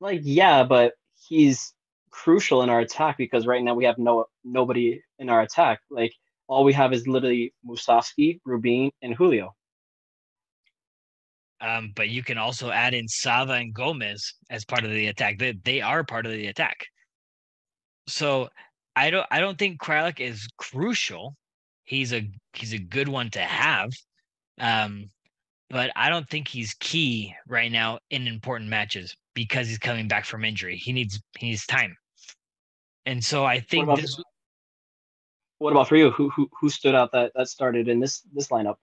Like, 0.00 0.20
yeah, 0.22 0.62
but 0.62 0.92
he's 1.28 1.72
crucial 2.10 2.62
in 2.62 2.70
our 2.70 2.80
attack 2.80 3.18
because 3.18 3.46
right 3.46 3.62
now 3.62 3.74
we 3.74 3.84
have 3.84 3.98
no 3.98 4.26
nobody 4.44 5.02
in 5.18 5.28
our 5.28 5.42
attack. 5.42 5.80
Like 5.90 6.14
all 6.46 6.64
we 6.64 6.72
have 6.72 6.92
is 6.92 7.06
literally 7.08 7.52
Musovski, 7.66 8.40
Rubin, 8.44 8.92
and 9.02 9.14
Julio. 9.14 9.54
Um, 11.60 11.92
but 11.94 12.08
you 12.08 12.22
can 12.22 12.36
also 12.36 12.70
add 12.70 12.92
in 12.92 13.08
Sava 13.08 13.52
and 13.54 13.72
Gomez 13.72 14.34
as 14.50 14.64
part 14.64 14.84
of 14.84 14.90
the 14.90 15.06
attack. 15.06 15.38
They 15.38 15.54
they 15.64 15.80
are 15.80 16.04
part 16.04 16.26
of 16.26 16.32
the 16.32 16.48
attack. 16.48 16.86
So 18.08 18.48
I 18.94 19.10
don't 19.10 19.26
I 19.30 19.40
don't 19.40 19.58
think 19.58 19.80
Kreilach 19.80 20.20
is 20.20 20.46
crucial. 20.58 21.34
He's 21.84 22.12
a 22.12 22.28
he's 22.52 22.72
a 22.72 22.78
good 22.78 23.08
one 23.08 23.30
to 23.30 23.40
have. 23.40 23.90
Um, 24.60 25.10
but 25.68 25.90
I 25.96 26.08
don't 26.10 26.28
think 26.28 26.48
he's 26.48 26.74
key 26.74 27.34
right 27.48 27.72
now 27.72 27.98
in 28.10 28.26
important 28.28 28.70
matches 28.70 29.16
because 29.34 29.66
he's 29.66 29.78
coming 29.78 30.08
back 30.08 30.24
from 30.24 30.44
injury. 30.44 30.76
He 30.76 30.92
needs 30.92 31.20
he 31.38 31.48
needs 31.48 31.66
time. 31.66 31.96
And 33.06 33.24
so 33.24 33.44
I 33.44 33.60
think 33.60 33.84
about- 33.84 33.98
this 33.98 34.20
What 35.58 35.70
about 35.70 35.88
for 35.88 35.96
you? 35.96 36.10
Who 36.10 36.28
who 36.30 36.48
who 36.60 36.68
stood 36.68 36.94
out 36.94 37.12
that 37.12 37.32
that 37.34 37.48
started 37.48 37.88
in 37.88 38.00
this 38.00 38.20
this 38.32 38.48
lineup? 38.48 38.76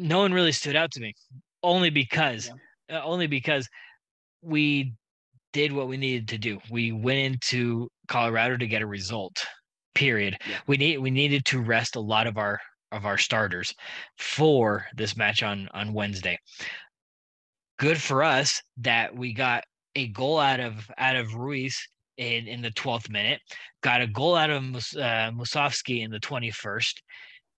No 0.00 0.18
one 0.18 0.32
really 0.32 0.52
stood 0.52 0.76
out 0.76 0.90
to 0.92 1.00
me 1.00 1.14
only 1.62 1.90
because 1.90 2.50
uh, 2.90 3.00
only 3.02 3.26
because 3.26 3.68
we 4.42 4.94
did 5.52 5.72
what 5.72 5.88
we 5.88 5.96
needed 5.96 6.28
to 6.28 6.38
do. 6.38 6.58
We 6.70 6.92
went 6.92 7.18
into 7.18 7.88
colorado 8.08 8.56
to 8.56 8.66
get 8.66 8.82
a 8.82 8.86
result 8.86 9.44
period. 9.94 10.36
Yeah. 10.48 10.58
we 10.66 10.76
need 10.76 10.98
we 10.98 11.10
needed 11.10 11.44
to 11.46 11.60
rest 11.60 11.96
a 11.96 12.00
lot 12.00 12.26
of 12.26 12.38
our 12.38 12.60
of 12.92 13.04
our 13.06 13.18
starters 13.18 13.74
for 14.18 14.86
this 14.96 15.16
match 15.16 15.42
on 15.42 15.68
on 15.74 15.92
wednesday. 15.92 16.38
Good 17.78 18.00
for 18.00 18.22
us 18.22 18.62
that 18.78 19.14
we 19.14 19.32
got 19.32 19.64
a 19.96 20.08
goal 20.08 20.38
out 20.38 20.60
of 20.60 20.88
out 20.98 21.16
of 21.16 21.34
ruiz 21.34 21.76
in 22.16 22.46
in 22.46 22.62
the 22.62 22.70
12th 22.70 23.10
minute 23.10 23.40
got 23.82 24.02
a 24.02 24.06
goal 24.06 24.36
out 24.36 24.50
of 24.50 24.62
Mus- 24.62 24.96
uh, 24.96 25.30
Musovski 25.34 26.02
in 26.04 26.10
the 26.10 26.20
21st 26.20 26.94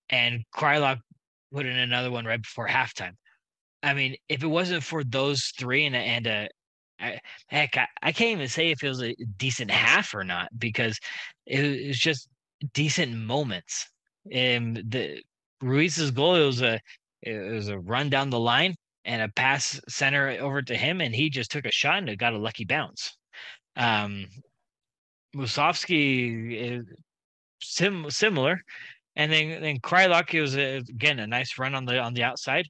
and 0.09 0.43
Kreilach 0.55 0.99
put 1.53 1.65
in 1.65 1.77
another 1.77 2.11
one 2.11 2.25
right 2.25 2.41
before 2.41 2.67
halftime. 2.67 3.13
I 3.83 3.93
mean, 3.93 4.15
if 4.29 4.43
it 4.43 4.47
wasn't 4.47 4.83
for 4.83 5.03
those 5.03 5.51
three 5.59 5.85
and 5.85 5.95
and 5.95 6.27
a, 6.27 6.49
I, 6.99 7.19
heck, 7.47 7.77
I, 7.77 7.87
I 8.01 8.11
can't 8.11 8.31
even 8.31 8.47
say 8.47 8.71
if 8.71 8.83
it 8.83 8.89
was 8.89 9.03
a 9.03 9.15
decent 9.37 9.71
half 9.71 10.13
or 10.15 10.23
not 10.23 10.49
because 10.57 10.97
it, 11.45 11.61
was- 11.61 11.79
it 11.81 11.87
was 11.89 11.99
just 11.99 12.29
decent 12.73 13.13
moments. 13.15 13.87
And 14.31 14.77
the 14.89 15.21
Ruiz's 15.61 16.11
goal 16.11 16.35
it 16.35 16.45
was 16.45 16.61
a 16.61 16.79
it 17.21 17.51
was 17.53 17.69
a 17.69 17.79
run 17.79 18.09
down 18.09 18.29
the 18.29 18.39
line 18.39 18.75
and 19.05 19.21
a 19.21 19.29
pass 19.29 19.79
center 19.89 20.29
over 20.39 20.61
to 20.61 20.75
him, 20.77 21.01
and 21.01 21.13
he 21.15 21.29
just 21.29 21.51
took 21.51 21.65
a 21.65 21.71
shot 21.71 21.97
and 21.99 22.09
it 22.09 22.17
got 22.17 22.33
a 22.33 22.37
lucky 22.37 22.65
bounce. 22.65 23.17
Um, 23.75 24.27
Musovski 25.35 26.83
sim 27.61 28.09
similar. 28.09 28.61
And 29.15 29.31
then 29.31 29.61
then 29.61 29.79
Kreilach, 29.79 30.33
it 30.33 30.41
was 30.41 30.57
a, 30.57 30.77
again 30.77 31.19
a 31.19 31.27
nice 31.27 31.57
run 31.59 31.75
on 31.75 31.85
the 31.85 31.99
on 31.99 32.13
the 32.13 32.23
outside, 32.23 32.67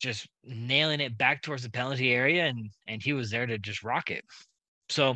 just 0.00 0.28
nailing 0.44 1.00
it 1.00 1.18
back 1.18 1.42
towards 1.42 1.62
the 1.64 1.70
penalty 1.70 2.12
area, 2.12 2.46
and 2.46 2.70
and 2.86 3.02
he 3.02 3.12
was 3.12 3.30
there 3.30 3.46
to 3.46 3.58
just 3.58 3.82
rock 3.82 4.10
it. 4.10 4.24
So 4.88 5.12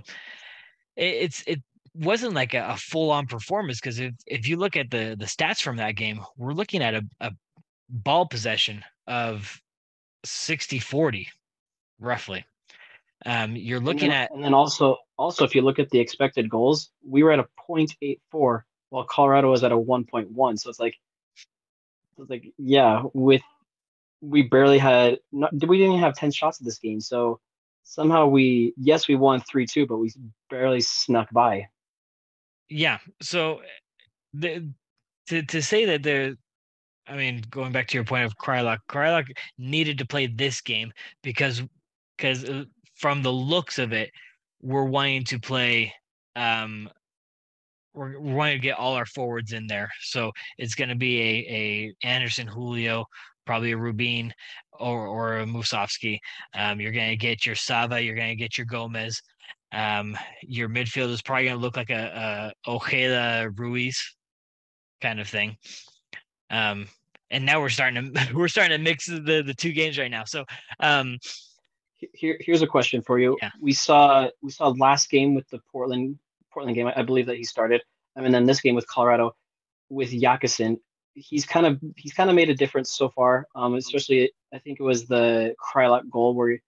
it, 0.97 1.05
it's 1.05 1.45
it 1.47 1.63
wasn't 1.95 2.35
like 2.35 2.55
a, 2.55 2.67
a 2.71 2.77
full 2.77 3.11
on 3.11 3.27
performance 3.27 3.81
because 3.81 4.01
if 4.01 4.15
if 4.27 4.49
you 4.49 4.57
look 4.57 4.77
at 4.77 4.91
the 4.91 5.15
the 5.19 5.27
stats 5.27 5.63
from 5.63 5.77
that 5.77 5.95
game, 5.97 6.21
we're 6.37 6.55
looking 6.55 6.83
at 6.83 6.95
a, 6.95 7.03
a 7.21 7.31
ball 7.89 8.27
possession 8.27 8.83
of 9.07 9.61
60-40, 10.27 11.27
roughly. 12.01 12.45
Um, 13.27 13.55
you're 13.57 13.79
And 13.79 13.87
looking 13.87 14.11
then- 14.11 14.23
at 14.23 14.31
and 14.33 14.43
then 14.43 14.55
also 14.55 14.97
also 15.19 15.45
if 15.45 15.55
you 15.55 15.63
look 15.63 15.79
at 15.79 15.91
the 15.91 16.01
expected 16.01 16.49
goals, 16.51 16.91
we 17.07 17.23
were 17.23 17.31
at 17.33 17.39
a 17.39 17.47
0.84 17.69 18.63
while 18.93 19.05
Colorado 19.05 19.51
was 19.51 19.65
at 19.65 19.73
a 19.73 19.77
1.1. 19.77 20.59
So 20.59 20.69
it's 20.69 20.79
like 20.79 20.97
it's 22.19 22.29
like 22.29 22.53
yeah, 22.59 23.03
with 23.15 23.41
we 24.21 24.43
barely 24.43 24.79
had 24.79 25.19
not 25.33 25.51
we 25.55 25.79
didn't 25.79 25.95
even 25.95 26.05
have 26.05 26.15
10 26.15 26.31
shots 26.31 26.61
in 26.61 26.67
this 26.67 26.79
game. 26.79 27.01
So 27.01 27.41
somehow 27.85 28.27
we 28.27 28.75
yes, 28.77 29.09
we 29.09 29.15
won 29.15 29.41
3-2, 29.41 29.89
but 29.89 29.97
we 29.97 30.13
barely 30.51 30.83
snuck 30.83 31.31
by. 31.33 31.69
yeah 32.69 32.99
so 33.21 33.61
the 34.35 34.69
to 35.29 35.43
to 35.43 35.63
say 35.63 35.85
that 35.85 36.03
there 36.03 36.35
i 37.07 37.17
mean 37.17 37.43
going 37.51 37.73
back 37.73 37.87
to 37.89 37.97
your 37.97 38.05
point 38.05 38.25
of 38.25 38.37
Kreilach, 38.37 38.79
Kreilach 38.89 39.29
needed 39.59 39.99
to 39.99 40.07
play 40.07 40.27
this 40.27 40.61
game 40.61 40.93
because 41.23 41.63
because 42.17 42.45
uh, 42.45 42.65
from 42.95 43.23
the 43.23 43.33
looks 43.33 43.79
of 43.79 43.93
it 43.93 44.11
we're 44.63 44.85
wanting 44.85 45.25
to 45.25 45.39
play 45.39 45.93
um 46.37 46.89
we're, 47.95 48.19
wanting 48.19 48.59
to 48.59 48.63
get 48.63 48.79
all 48.79 48.95
our 48.95 49.07
forwards 49.07 49.53
in 49.53 49.67
there 49.67 49.91
so 50.03 50.31
it's 50.59 50.75
going 50.75 50.89
to 50.89 50.97
be 50.97 51.21
a 51.21 51.35
a 51.49 52.07
anderson 52.07 52.47
julio 52.47 53.05
probably 53.45 53.73
a 53.73 53.77
rubin 53.77 54.33
or 54.79 55.07
or 55.07 55.41
a 55.41 55.45
musovski 55.45 56.19
um 56.55 56.81
you're 56.81 56.93
going 56.93 57.11
to 57.11 57.17
get 57.17 57.45
your 57.45 57.55
sava 57.55 58.01
you're 58.03 58.17
going 58.17 58.31
to 58.31 58.37
get 58.37 58.57
your 58.57 58.67
gomez 58.67 59.21
um, 59.73 60.17
your 60.43 60.69
midfield 60.69 61.11
is 61.11 61.23
probably 61.23 61.45
going 61.45 61.57
to 61.57 61.63
look 61.63 61.77
like 61.77 61.91
a, 61.91 62.53
a 62.67 62.71
Ojeda 62.71 63.51
Ruiz 63.57 64.15
kind 65.01 65.19
of 65.19 65.29
thing. 65.29 65.57
Um, 66.51 66.87
and 67.31 67.47
now 67.47 67.61
we're 67.61 67.71
starting 67.71 68.13
to 68.13 68.31
we're 68.35 68.49
starting 68.49 68.77
to 68.77 68.83
mix 68.83 69.07
the 69.07 69.43
the 69.45 69.55
two 69.55 69.73
games 69.73 69.99
right 69.99 70.11
now. 70.11 70.25
So 70.25 70.45
um, 70.81 71.19
Here, 72.13 72.37
here's 72.41 72.63
a 72.63 72.67
question 72.67 73.01
for 73.01 73.19
you. 73.19 73.39
Yeah. 73.41 73.51
We 73.61 73.73
saw 73.73 74.29
we 74.43 74.51
saw 74.51 74.69
last 74.69 75.09
game 75.09 75.35
with 75.35 75.49
the 75.49 75.61
Portland 75.73 76.19
Portland 76.53 76.75
game. 76.77 76.87
I, 76.87 76.95
I 76.97 77.03
believe 77.03 77.27
that 77.27 77.37
he 77.37 77.45
started. 77.45 77.83
I 78.17 78.21
mean, 78.21 78.33
then 78.33 78.47
this 78.47 78.61
game 78.61 78.75
with 78.75 78.87
Colorado 78.87 79.35
with 79.89 80.11
Jacquesson, 80.13 80.79
he's 81.15 81.45
kind 81.45 81.67
of 81.67 81.81
he's 81.97 82.13
kind 82.13 82.31
of 82.31 82.37
made 82.37 82.51
a 82.51 82.55
difference 82.55 82.93
so 82.93 83.09
far. 83.09 83.47
Um, 83.55 83.75
especially 83.75 84.33
I 84.53 84.59
think 84.59 84.81
it 84.81 84.83
was 84.83 85.07
the 85.07 85.55
Kreilach 85.73 86.09
goal 86.11 86.35
where 86.35 86.59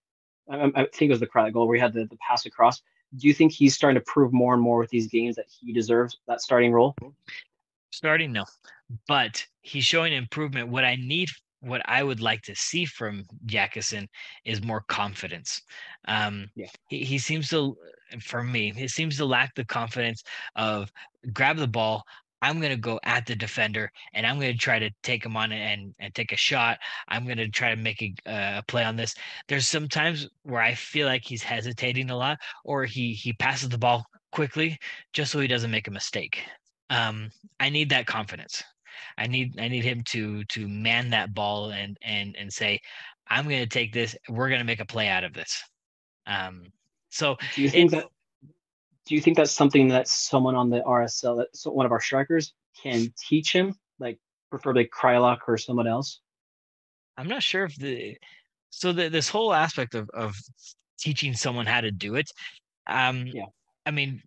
I, 0.49 0.71
I 0.75 0.87
think 0.93 1.09
it 1.09 1.09
was 1.09 1.19
the 1.19 1.27
Kreilach 1.27 1.53
goal 1.53 1.67
where 1.67 1.75
he 1.75 1.81
had 1.81 1.93
the, 1.93 2.05
the 2.05 2.17
pass 2.17 2.45
across. 2.45 2.81
Do 3.15 3.27
you 3.27 3.33
think 3.33 3.51
he's 3.51 3.75
starting 3.75 3.99
to 3.99 4.05
prove 4.05 4.33
more 4.33 4.53
and 4.53 4.61
more 4.61 4.79
with 4.79 4.89
these 4.89 5.07
games 5.07 5.35
that 5.35 5.45
he 5.47 5.71
deserves 5.71 6.17
that 6.27 6.41
starting 6.41 6.71
role? 6.73 6.95
starting 7.91 8.31
no, 8.31 8.43
but 9.07 9.45
he's 9.61 9.85
showing 9.85 10.13
improvement. 10.13 10.69
What 10.69 10.83
I 10.83 10.95
need, 10.97 11.29
what 11.61 11.81
I 11.85 12.03
would 12.03 12.21
like 12.21 12.41
to 12.43 12.55
see 12.55 12.85
from 12.85 13.25
Jacquesson 13.45 14.07
is 14.43 14.61
more 14.63 14.81
confidence. 14.81 15.61
Um, 16.07 16.49
Yeah. 16.55 16.67
he, 16.89 17.03
he 17.03 17.17
seems 17.17 17.49
to, 17.49 17.77
for 18.19 18.43
me, 18.43 18.73
It 18.75 18.89
seems 18.89 19.17
to 19.17 19.25
lack 19.25 19.55
the 19.55 19.65
confidence 19.65 20.23
of 20.55 20.91
grab 21.33 21.57
the 21.57 21.67
ball. 21.67 22.03
I'm 22.41 22.59
going 22.59 22.71
to 22.71 22.77
go 22.77 22.99
at 23.03 23.25
the 23.25 23.35
defender 23.35 23.91
and 24.13 24.25
I'm 24.25 24.39
going 24.39 24.51
to 24.51 24.57
try 24.57 24.77
to 24.77 24.91
take 25.01 25.25
him 25.25 25.35
on 25.35 25.51
and, 25.51 25.95
and 25.99 26.13
take 26.13 26.31
a 26.31 26.37
shot. 26.37 26.77
I'm 27.07 27.25
going 27.25 27.37
to 27.37 27.49
try 27.49 27.69
to 27.73 27.75
make 27.75 28.01
a, 28.03 28.29
uh, 28.29 28.61
play 28.67 28.83
on 28.83 28.95
this. 28.95 29.15
There's 29.47 29.67
some 29.67 29.87
times 29.87 30.27
where 30.43 30.61
I 30.61 30.75
feel 30.75 31.07
like 31.07 31.23
he's 31.23 31.41
hesitating 31.41 32.11
a 32.11 32.17
lot 32.17 32.37
or 32.63 32.85
he, 32.85 33.13
he 33.13 33.33
passes 33.33 33.69
the 33.69 33.77
ball 33.77 34.05
quickly 34.31 34.77
just 35.13 35.31
so 35.31 35.39
he 35.39 35.47
doesn't 35.47 35.71
make 35.71 35.87
a 35.87 35.91
mistake. 35.91 36.43
Um, 36.89 37.31
I 37.59 37.69
need 37.69 37.89
that 37.89 38.05
confidence. 38.05 38.63
I 39.17 39.27
need 39.27 39.59
I 39.59 39.67
need 39.67 39.83
him 39.83 40.01
to 40.09 40.43
to 40.45 40.67
man 40.67 41.09
that 41.09 41.33
ball 41.33 41.71
and 41.71 41.97
and 42.01 42.35
and 42.37 42.51
say, 42.51 42.79
I'm 43.27 43.45
going 43.45 43.63
to 43.63 43.67
take 43.67 43.93
this. 43.93 44.15
We're 44.29 44.49
going 44.49 44.59
to 44.59 44.65
make 44.65 44.79
a 44.79 44.85
play 44.85 45.07
out 45.07 45.23
of 45.23 45.33
this. 45.33 45.63
Um, 46.27 46.71
so 47.15 47.37
do 47.55 47.61
you 47.61 47.69
think 47.69 47.91
that 47.91 48.07
do 49.05 49.15
you 49.15 49.21
think 49.21 49.37
that's 49.37 49.51
something 49.51 49.87
that 49.87 50.07
someone 50.07 50.55
on 50.55 50.69
the 50.69 50.81
RSL, 50.81 51.37
that 51.37 51.55
so 51.55 51.71
one 51.71 51.85
of 51.85 51.91
our 51.93 52.01
strikers, 52.01 52.53
can 52.81 53.13
teach 53.17 53.53
him, 53.53 53.73
like 53.99 54.19
preferably 54.49 54.85
Kreilach 54.85 55.39
or 55.47 55.57
someone 55.57 55.87
else? 55.87 56.19
I'm 57.17 57.29
not 57.29 57.41
sure 57.41 57.63
if 57.63 57.75
the 57.77 58.17
so 58.69 58.91
the, 58.91 59.07
this 59.07 59.29
whole 59.29 59.53
aspect 59.53 59.95
of 59.95 60.09
of 60.09 60.35
teaching 60.99 61.33
someone 61.33 61.65
how 61.65 61.79
to 61.79 61.91
do 61.91 62.15
it. 62.15 62.29
Um, 62.85 63.27
yeah. 63.27 63.45
I 63.85 63.91
mean, 63.91 64.21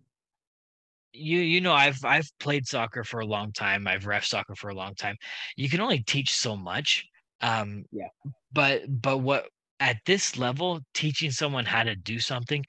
you 1.13 1.41
you 1.41 1.61
know 1.61 1.75
I've 1.75 2.03
I've 2.07 2.31
played 2.41 2.67
soccer 2.67 3.05
for 3.05 3.21
a 3.21 3.27
long 3.27 3.53
time. 3.53 3.87
I've 3.87 4.07
ref 4.07 4.25
soccer 4.25 4.55
for 4.55 4.71
a 4.71 4.75
long 4.75 4.95
time. 4.95 5.17
You 5.57 5.69
can 5.69 5.83
only 5.83 6.03
teach 6.05 6.33
so 6.33 6.57
much. 6.57 7.05
Um, 7.43 7.85
yeah. 7.93 8.09
But 8.51 8.85
but 8.89 9.19
what 9.19 9.49
at 9.81 9.99
this 10.07 10.37
level, 10.37 10.81
teaching 10.95 11.31
someone 11.31 11.65
how 11.65 11.83
to 11.85 11.95
do 11.95 12.19
something 12.19 12.65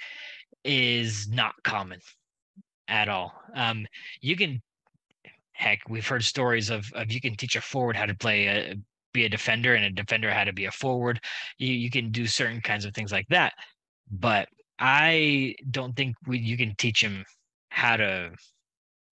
is 0.63 1.27
not 1.29 1.53
common 1.63 1.99
at 2.87 3.09
all. 3.09 3.33
Um, 3.55 3.85
you 4.21 4.35
can 4.35 4.61
heck, 5.53 5.79
we've 5.89 6.07
heard 6.07 6.23
stories 6.23 6.69
of 6.69 6.91
of 6.93 7.11
you 7.11 7.21
can 7.21 7.35
teach 7.35 7.55
a 7.55 7.61
forward 7.61 7.95
how 7.95 8.05
to 8.05 8.15
play 8.15 8.47
a 8.47 8.75
be 9.13 9.25
a 9.25 9.29
defender 9.29 9.75
and 9.75 9.85
a 9.85 9.89
defender 9.89 10.31
how 10.31 10.43
to 10.43 10.53
be 10.53 10.65
a 10.65 10.71
forward. 10.71 11.19
You 11.57 11.73
you 11.73 11.89
can 11.89 12.11
do 12.11 12.27
certain 12.27 12.61
kinds 12.61 12.85
of 12.85 12.93
things 12.93 13.11
like 13.11 13.27
that. 13.29 13.53
But 14.11 14.47
I 14.79 15.55
don't 15.71 15.95
think 15.95 16.15
we 16.27 16.39
you 16.39 16.57
can 16.57 16.75
teach 16.77 17.03
him 17.03 17.25
how 17.69 17.97
to 17.97 18.31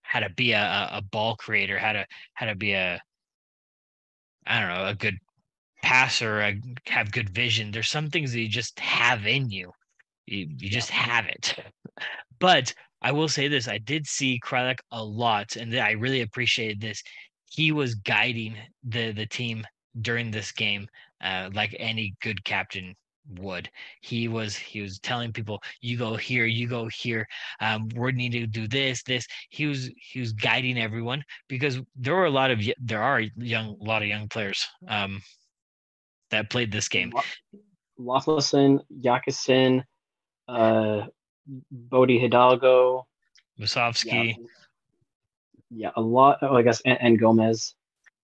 how 0.03 0.21
to 0.21 0.29
be 0.29 0.53
a, 0.53 0.89
a 0.93 1.01
ball 1.01 1.35
creator, 1.35 1.77
how 1.77 1.93
to 1.93 2.05
how 2.33 2.45
to 2.47 2.55
be 2.55 2.73
a 2.73 3.01
I 4.45 4.59
don't 4.59 4.69
know, 4.69 4.85
a 4.85 4.95
good 4.95 5.17
passer, 5.81 6.41
a, 6.41 6.59
have 6.87 7.11
good 7.11 7.29
vision. 7.29 7.71
There's 7.71 7.89
some 7.89 8.09
things 8.09 8.31
that 8.31 8.41
you 8.41 8.49
just 8.49 8.79
have 8.79 9.25
in 9.27 9.49
you. 9.49 9.71
You 10.25 10.47
you 10.57 10.69
just 10.69 10.89
have 10.89 11.25
it. 11.27 11.55
But 12.39 12.73
I 13.01 13.11
will 13.11 13.29
say 13.29 13.47
this: 13.47 13.67
I 13.67 13.79
did 13.79 14.05
see 14.05 14.39
Kreilach 14.43 14.79
a 14.91 15.03
lot, 15.03 15.55
and 15.55 15.75
I 15.75 15.91
really 15.91 16.21
appreciated 16.21 16.79
this. 16.81 17.01
He 17.49 17.71
was 17.71 17.95
guiding 17.95 18.55
the 18.83 19.11
the 19.11 19.25
team 19.25 19.65
during 20.01 20.31
this 20.31 20.51
game, 20.51 20.87
uh, 21.23 21.49
like 21.53 21.75
any 21.79 22.15
good 22.21 22.43
captain 22.43 22.95
would. 23.39 23.69
He 24.01 24.27
was 24.27 24.55
he 24.55 24.81
was 24.81 24.99
telling 24.99 25.33
people, 25.33 25.61
"You 25.81 25.97
go 25.97 26.15
here, 26.15 26.45
you 26.45 26.67
go 26.67 26.87
here. 26.87 27.27
Um, 27.59 27.89
we 27.95 28.11
need 28.11 28.31
to 28.33 28.47
do 28.47 28.67
this, 28.67 29.03
this." 29.03 29.25
He 29.49 29.65
was 29.65 29.89
he 29.97 30.19
was 30.19 30.33
guiding 30.33 30.77
everyone 30.77 31.23
because 31.47 31.79
there 31.95 32.15
were 32.15 32.25
a 32.25 32.31
lot 32.31 32.51
of 32.51 32.61
there 32.79 33.03
are 33.03 33.21
young 33.21 33.77
a 33.81 33.83
lot 33.83 34.01
of 34.01 34.07
young 34.07 34.27
players 34.29 34.65
um, 34.87 35.21
that 36.31 36.49
played 36.49 36.71
this 36.71 36.87
game. 36.87 37.13
Löffelsend, 37.99 38.81
Jacquesson, 39.01 39.83
uh, 40.47 41.07
Bode 41.71 42.11
Hidalgo, 42.11 43.07
Musovski. 43.59 44.35
Yeah, 44.37 44.45
yeah, 45.69 45.91
a 45.95 46.01
lot. 46.01 46.39
Oh, 46.41 46.55
I 46.55 46.61
guess 46.61 46.81
and, 46.81 46.97
and 47.01 47.19
Gomez. 47.19 47.75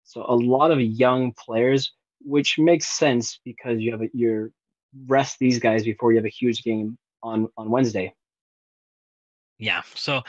So 0.03 0.25
a 0.27 0.35
lot 0.35 0.71
of 0.71 0.81
young 0.81 1.33
players, 1.33 1.93
which 2.19 2.59
makes 2.59 2.87
sense 2.87 3.39
because 3.45 3.79
you 3.79 3.91
have 3.91 4.01
a, 4.01 4.09
you're 4.13 4.51
rest 5.07 5.37
these 5.39 5.59
guys 5.59 5.83
before 5.83 6.11
you 6.11 6.17
have 6.17 6.25
a 6.25 6.29
huge 6.29 6.63
game 6.63 6.97
on 7.23 7.47
on 7.57 7.69
Wednesday. 7.69 8.13
Yeah. 9.57 9.81
So 9.95 10.21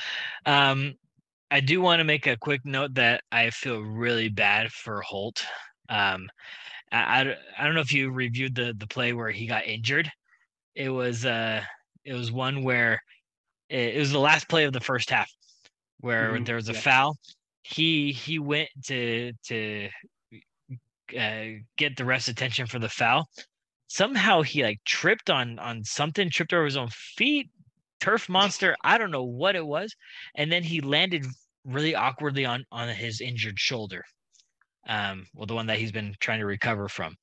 um 0.47 0.95
I 1.51 1.61
do 1.61 1.83
want 1.83 2.01
to 2.01 2.05
make 2.05 2.27
a 2.27 2.37
quick 2.37 2.65
note 2.65 2.95
that 2.95 3.23
I 3.31 3.51
feel 3.51 3.81
really 3.81 4.29
bad 4.29 4.71
for 4.73 5.03
Holt. 5.03 5.45
Um 5.89 6.29
I, 6.93 6.99
I, 6.99 7.37
I 7.59 7.65
don't 7.65 7.75
know 7.75 7.81
if 7.81 7.93
you 7.93 8.11
reviewed 8.11 8.55
the 8.55 8.75
the 8.77 8.87
play 8.87 9.13
where 9.13 9.31
he 9.31 9.47
got 9.47 9.67
injured. 9.67 10.11
It 10.75 10.91
was 10.91 11.25
uh 11.25 11.63
it 12.05 12.15
was 12.15 12.31
one 12.31 12.63
where 12.63 13.01
it, 13.69 13.97
it 13.97 13.99
was 13.99 14.13
the 14.13 14.19
last 14.19 14.49
play 14.49 14.65
of 14.65 14.73
the 14.73 14.81
first 14.81 15.11
half 15.11 15.31
where 16.01 16.33
mm-hmm. 16.33 16.45
there 16.45 16.57
was 16.57 16.69
a 16.69 16.75
yeah. 16.75 16.81
foul. 16.81 17.17
He 17.63 18.13
he 18.13 18.39
went 18.39 18.69
to 18.87 19.33
to 19.47 19.89
uh, 21.19 21.45
get 21.77 21.97
the 21.97 22.05
ref's 22.05 22.29
attention 22.29 22.67
for 22.67 22.79
the 22.79 22.89
foul, 22.89 23.29
somehow 23.89 24.43
he 24.43 24.63
like 24.63 24.81
tripped 24.85 25.31
on 25.31 25.59
on 25.59 25.85
something, 25.85 26.31
tripped 26.31 26.53
over 26.53 26.65
his 26.65 26.77
own 26.77 26.89
feet, 26.91 27.51
turf 28.01 28.29
monster. 28.29 28.77
I 28.83 28.99
don't 28.99 29.11
know 29.11 29.25
what 29.25 29.57
it 29.57 29.67
was, 29.67 29.95
and 30.35 30.51
then 30.51 30.63
he 30.63 30.81
landed 30.81 31.27
really 31.65 31.95
awkwardly 31.95 32.45
on 32.45 32.65
on 32.73 32.89
his 32.89 33.21
injured 33.21 33.59
shoulder. 33.59 34.05
Um, 34.89 35.27
well, 35.35 35.47
the 35.47 35.55
one 35.55 35.67
that 35.67 35.79
he's 35.79 35.93
been 35.93 36.15
trying 36.21 36.41
to 36.41 36.47
recover 36.47 36.89
from. 36.89 37.15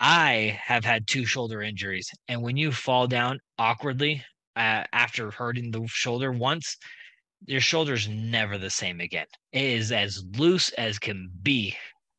I 0.00 0.58
have 0.62 0.84
had 0.84 1.06
two 1.06 1.24
shoulder 1.24 1.62
injuries, 1.62 2.08
and 2.28 2.42
when 2.42 2.56
you 2.56 2.70
fall 2.70 3.06
down 3.06 3.40
awkwardly 3.58 4.24
uh, 4.56 4.84
after 4.92 5.30
hurting 5.30 5.70
the 5.70 5.86
shoulder 5.88 6.32
once, 6.32 6.76
your 7.46 7.60
shoulder's 7.60 8.08
never 8.08 8.58
the 8.58 8.70
same 8.70 9.00
again. 9.00 9.26
It 9.52 9.64
is 9.64 9.92
as 9.92 10.22
loose 10.36 10.70
as 10.70 10.98
can 10.98 11.30
be. 11.42 11.76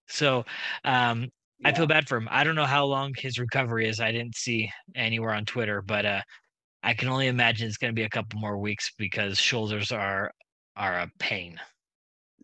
So 0.07 0.45
um, 0.83 1.29
I 1.63 1.73
feel 1.73 1.87
bad 1.87 2.07
for 2.07 2.17
him. 2.17 2.27
I 2.31 2.43
don't 2.43 2.55
know 2.55 2.65
how 2.65 2.85
long 2.85 3.13
his 3.17 3.37
recovery 3.37 3.87
is. 3.87 3.99
I 3.99 4.11
didn't 4.11 4.35
see 4.35 4.71
anywhere 4.95 5.33
on 5.33 5.45
Twitter, 5.45 5.81
but 5.81 6.05
uh, 6.05 6.21
I 6.83 6.93
can 6.93 7.09
only 7.09 7.27
imagine 7.27 7.67
it's 7.67 7.77
going 7.77 7.91
to 7.91 7.99
be 7.99 8.05
a 8.05 8.09
couple 8.09 8.39
more 8.39 8.57
weeks 8.57 8.91
because 8.97 9.37
shoulders 9.37 9.91
are 9.91 10.31
are 10.75 10.99
a 10.99 11.11
pain. 11.19 11.59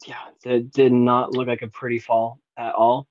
Yeah, 0.05 0.21
it 0.43 0.71
did 0.71 0.91
not 0.91 1.31
look 1.33 1.47
like 1.47 1.61
a 1.61 1.67
pretty 1.67 1.99
fall 1.99 2.39
at 2.57 2.73
all. 2.73 3.07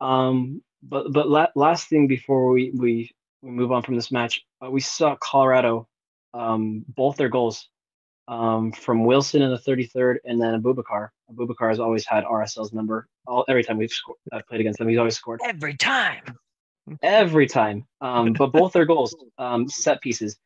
Um, 0.00 0.62
but 0.82 1.12
but 1.12 1.28
la- 1.28 1.48
last 1.54 1.88
thing 1.88 2.06
before 2.06 2.50
we 2.50 2.70
we, 2.74 3.10
we 3.42 3.50
move 3.50 3.72
on 3.72 3.82
from 3.82 3.96
this 3.96 4.12
match, 4.12 4.44
uh, 4.64 4.70
we 4.70 4.80
saw 4.80 5.16
Colorado 5.16 5.88
um, 6.34 6.84
both 6.88 7.16
their 7.16 7.28
goals 7.28 7.68
um, 8.28 8.72
from 8.72 9.04
Wilson 9.04 9.42
in 9.42 9.50
the 9.50 9.58
33rd, 9.58 10.16
and 10.24 10.40
then 10.40 10.60
Abubakar. 10.60 11.08
Abubakar 11.32 11.70
has 11.70 11.80
always 11.80 12.06
had 12.06 12.24
RSL's 12.24 12.72
number. 12.72 13.08
All 13.26 13.44
every 13.48 13.64
time 13.64 13.78
we've 13.78 13.90
scored, 13.90 14.18
I've 14.32 14.46
played 14.46 14.60
against 14.60 14.78
them, 14.78 14.88
he's 14.88 14.98
always 14.98 15.16
scored. 15.16 15.40
Every 15.44 15.76
time. 15.76 16.22
Every 17.02 17.46
time. 17.46 17.86
Um, 18.00 18.32
but 18.34 18.52
both 18.52 18.72
their 18.72 18.84
goals, 18.84 19.16
um, 19.38 19.68
set 19.68 20.00
pieces. 20.00 20.36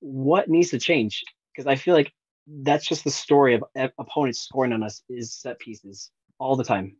What 0.00 0.48
needs 0.48 0.70
to 0.70 0.78
change? 0.78 1.22
Because 1.54 1.66
I 1.66 1.76
feel 1.76 1.94
like 1.94 2.12
that's 2.46 2.86
just 2.86 3.04
the 3.04 3.10
story 3.10 3.54
of 3.54 3.64
opponents 3.98 4.40
scoring 4.40 4.72
on 4.72 4.82
us 4.82 5.02
is 5.08 5.34
set 5.34 5.58
pieces 5.58 6.10
all 6.38 6.56
the 6.56 6.64
time. 6.64 6.96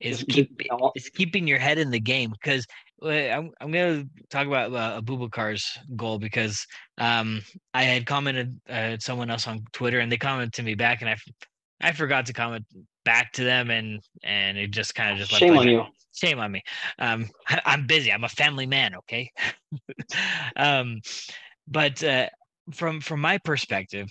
Is 0.00 0.24
keep 0.28 0.60
is 0.96 1.08
keeping 1.10 1.46
your 1.46 1.60
head 1.60 1.78
in 1.78 1.90
the 1.90 2.00
game 2.00 2.32
because 2.32 2.66
I'm 3.04 3.52
I'm 3.60 3.70
gonna 3.70 4.04
talk 4.30 4.48
about 4.48 4.72
uh, 4.72 5.00
Abubakar's 5.00 5.78
goal 5.94 6.18
because 6.18 6.66
um 6.98 7.40
I 7.72 7.84
had 7.84 8.04
commented 8.04 8.60
uh, 8.68 8.96
someone 8.98 9.30
else 9.30 9.46
on 9.46 9.64
Twitter 9.72 10.00
and 10.00 10.10
they 10.10 10.16
commented 10.16 10.54
to 10.54 10.64
me 10.64 10.74
back 10.74 11.02
and 11.02 11.10
I 11.10 11.16
I 11.80 11.92
forgot 11.92 12.26
to 12.26 12.32
comment 12.32 12.64
back 13.04 13.32
to 13.34 13.44
them 13.44 13.70
and 13.70 14.00
and 14.24 14.58
it 14.58 14.72
just 14.72 14.96
kind 14.96 15.12
of 15.12 15.18
just 15.18 15.30
shame 15.30 15.56
on 15.56 15.68
you. 15.68 15.84
shame 16.12 16.40
on 16.40 16.50
me. 16.50 16.62
Um 16.98 17.30
I, 17.48 17.60
am 17.66 17.86
busy. 17.86 18.12
I'm 18.12 18.24
a 18.24 18.28
family 18.28 18.66
man 18.66 18.96
okay? 18.96 19.30
Um 20.56 21.00
but 21.68 22.02
uh, 22.02 22.28
from 22.70 23.00
from 23.00 23.20
my 23.20 23.38
perspective 23.38 24.08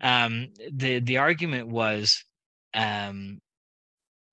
um 0.00 0.46
the 0.72 1.00
the 1.00 1.18
argument 1.18 1.68
was 1.68 2.24
um 2.74 3.38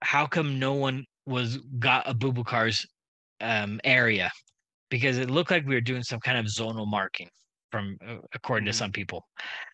how 0.02 0.26
come 0.26 0.60
no 0.60 0.74
one 0.74 1.06
was 1.26 1.58
got 1.80 2.06
Abubakar's 2.06 2.86
um, 3.42 3.80
area? 3.84 4.32
Because 4.90 5.18
it 5.18 5.30
looked 5.30 5.52
like 5.52 5.66
we 5.66 5.76
were 5.76 5.82
doing 5.82 6.04
some 6.04 6.20
kind 6.20 6.38
of 6.38 6.46
zonal 6.46 6.88
marking 6.88 7.30
from 7.72 7.98
uh, 8.08 8.16
according 8.34 8.64
mm-hmm. 8.64 8.72
to 8.72 8.78
some 8.78 8.92
people. 8.92 9.26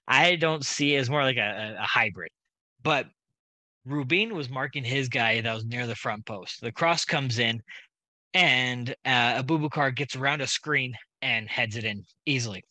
I 0.07 0.35
don't 0.35 0.65
see 0.65 0.95
it 0.95 0.99
as 0.99 1.09
more 1.09 1.23
like 1.23 1.37
a, 1.37 1.77
a 1.79 1.85
hybrid. 1.85 2.31
But 2.81 3.07
Rubin 3.85 4.33
was 4.33 4.49
marking 4.49 4.83
his 4.83 5.07
guy 5.09 5.39
that 5.41 5.53
was 5.53 5.65
near 5.65 5.87
the 5.87 5.95
front 5.95 6.25
post. 6.25 6.61
The 6.61 6.71
cross 6.71 7.05
comes 7.05 7.39
in, 7.39 7.61
and 8.33 8.89
uh, 9.05 9.41
Abubakar 9.41 9.95
gets 9.95 10.15
around 10.15 10.41
a 10.41 10.47
screen 10.47 10.95
and 11.21 11.47
heads 11.47 11.77
it 11.77 11.85
in 11.85 12.03
easily. 12.25 12.63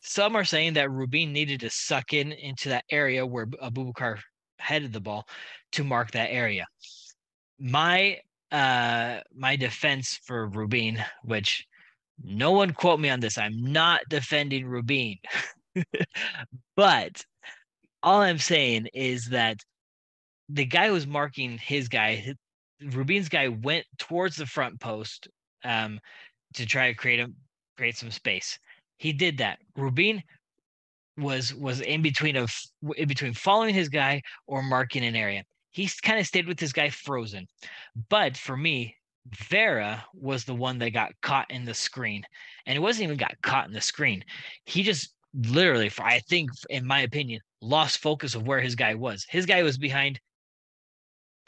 Some 0.00 0.36
are 0.36 0.44
saying 0.44 0.74
that 0.74 0.90
Rubin 0.90 1.32
needed 1.32 1.60
to 1.60 1.70
suck 1.70 2.12
in 2.12 2.32
into 2.32 2.68
that 2.70 2.84
area 2.90 3.26
where 3.26 3.46
Abubakar 3.46 4.18
headed 4.58 4.92
the 4.92 5.00
ball 5.00 5.26
to 5.72 5.84
mark 5.84 6.12
that 6.12 6.30
area. 6.30 6.66
My 7.58 8.18
uh 8.50 9.20
my 9.34 9.56
defense 9.56 10.18
for 10.24 10.46
Rubin, 10.48 11.02
which 11.22 11.66
no 12.22 12.52
one 12.52 12.72
quote 12.72 13.00
me 13.00 13.10
on 13.10 13.20
this. 13.20 13.38
I'm 13.38 13.60
not 13.60 14.00
defending 14.08 14.66
Rubin. 14.66 15.16
but 16.76 17.24
all 18.02 18.20
I'm 18.20 18.38
saying 18.38 18.88
is 18.94 19.26
that 19.26 19.58
the 20.48 20.64
guy 20.64 20.90
was 20.90 21.06
marking 21.06 21.58
his 21.58 21.88
guy, 21.88 22.34
Rubin's 22.82 23.28
guy 23.28 23.48
went 23.48 23.84
towards 23.98 24.36
the 24.36 24.46
front 24.46 24.80
post 24.80 25.28
um, 25.64 26.00
to 26.54 26.66
try 26.66 26.88
to 26.88 26.94
create 26.94 27.20
a 27.20 27.28
create 27.76 27.96
some 27.96 28.10
space. 28.10 28.58
He 28.98 29.12
did 29.12 29.38
that. 29.38 29.58
Rubin 29.76 30.22
was 31.16 31.54
was 31.54 31.80
in 31.80 32.02
between 32.02 32.36
of 32.36 32.54
in 32.96 33.08
between 33.08 33.34
following 33.34 33.74
his 33.74 33.88
guy 33.88 34.22
or 34.46 34.62
marking 34.62 35.04
an 35.04 35.16
area. 35.16 35.44
He 35.70 35.88
kind 36.02 36.18
of 36.18 36.26
stayed 36.26 36.46
with 36.46 36.60
his 36.60 36.72
guy 36.72 36.90
frozen. 36.90 37.46
But 38.08 38.36
for 38.36 38.56
me, 38.56 38.94
Vera 39.34 40.04
was 40.14 40.44
the 40.44 40.54
one 40.54 40.78
that 40.78 40.90
got 40.90 41.12
caught 41.22 41.50
in 41.50 41.64
the 41.64 41.74
screen. 41.74 42.24
And 42.66 42.76
it 42.76 42.80
wasn't 42.80 43.04
even 43.04 43.16
got 43.16 43.40
caught 43.42 43.66
in 43.66 43.72
the 43.72 43.80
screen. 43.80 44.24
He 44.64 44.82
just 44.82 45.14
literally, 45.34 45.88
for 45.88 46.04
I 46.04 46.20
think, 46.20 46.50
in 46.70 46.86
my 46.86 47.00
opinion, 47.00 47.40
lost 47.60 47.98
focus 47.98 48.34
of 48.34 48.46
where 48.46 48.60
his 48.60 48.74
guy 48.74 48.94
was. 48.94 49.26
His 49.28 49.46
guy 49.46 49.62
was 49.62 49.78
behind. 49.78 50.20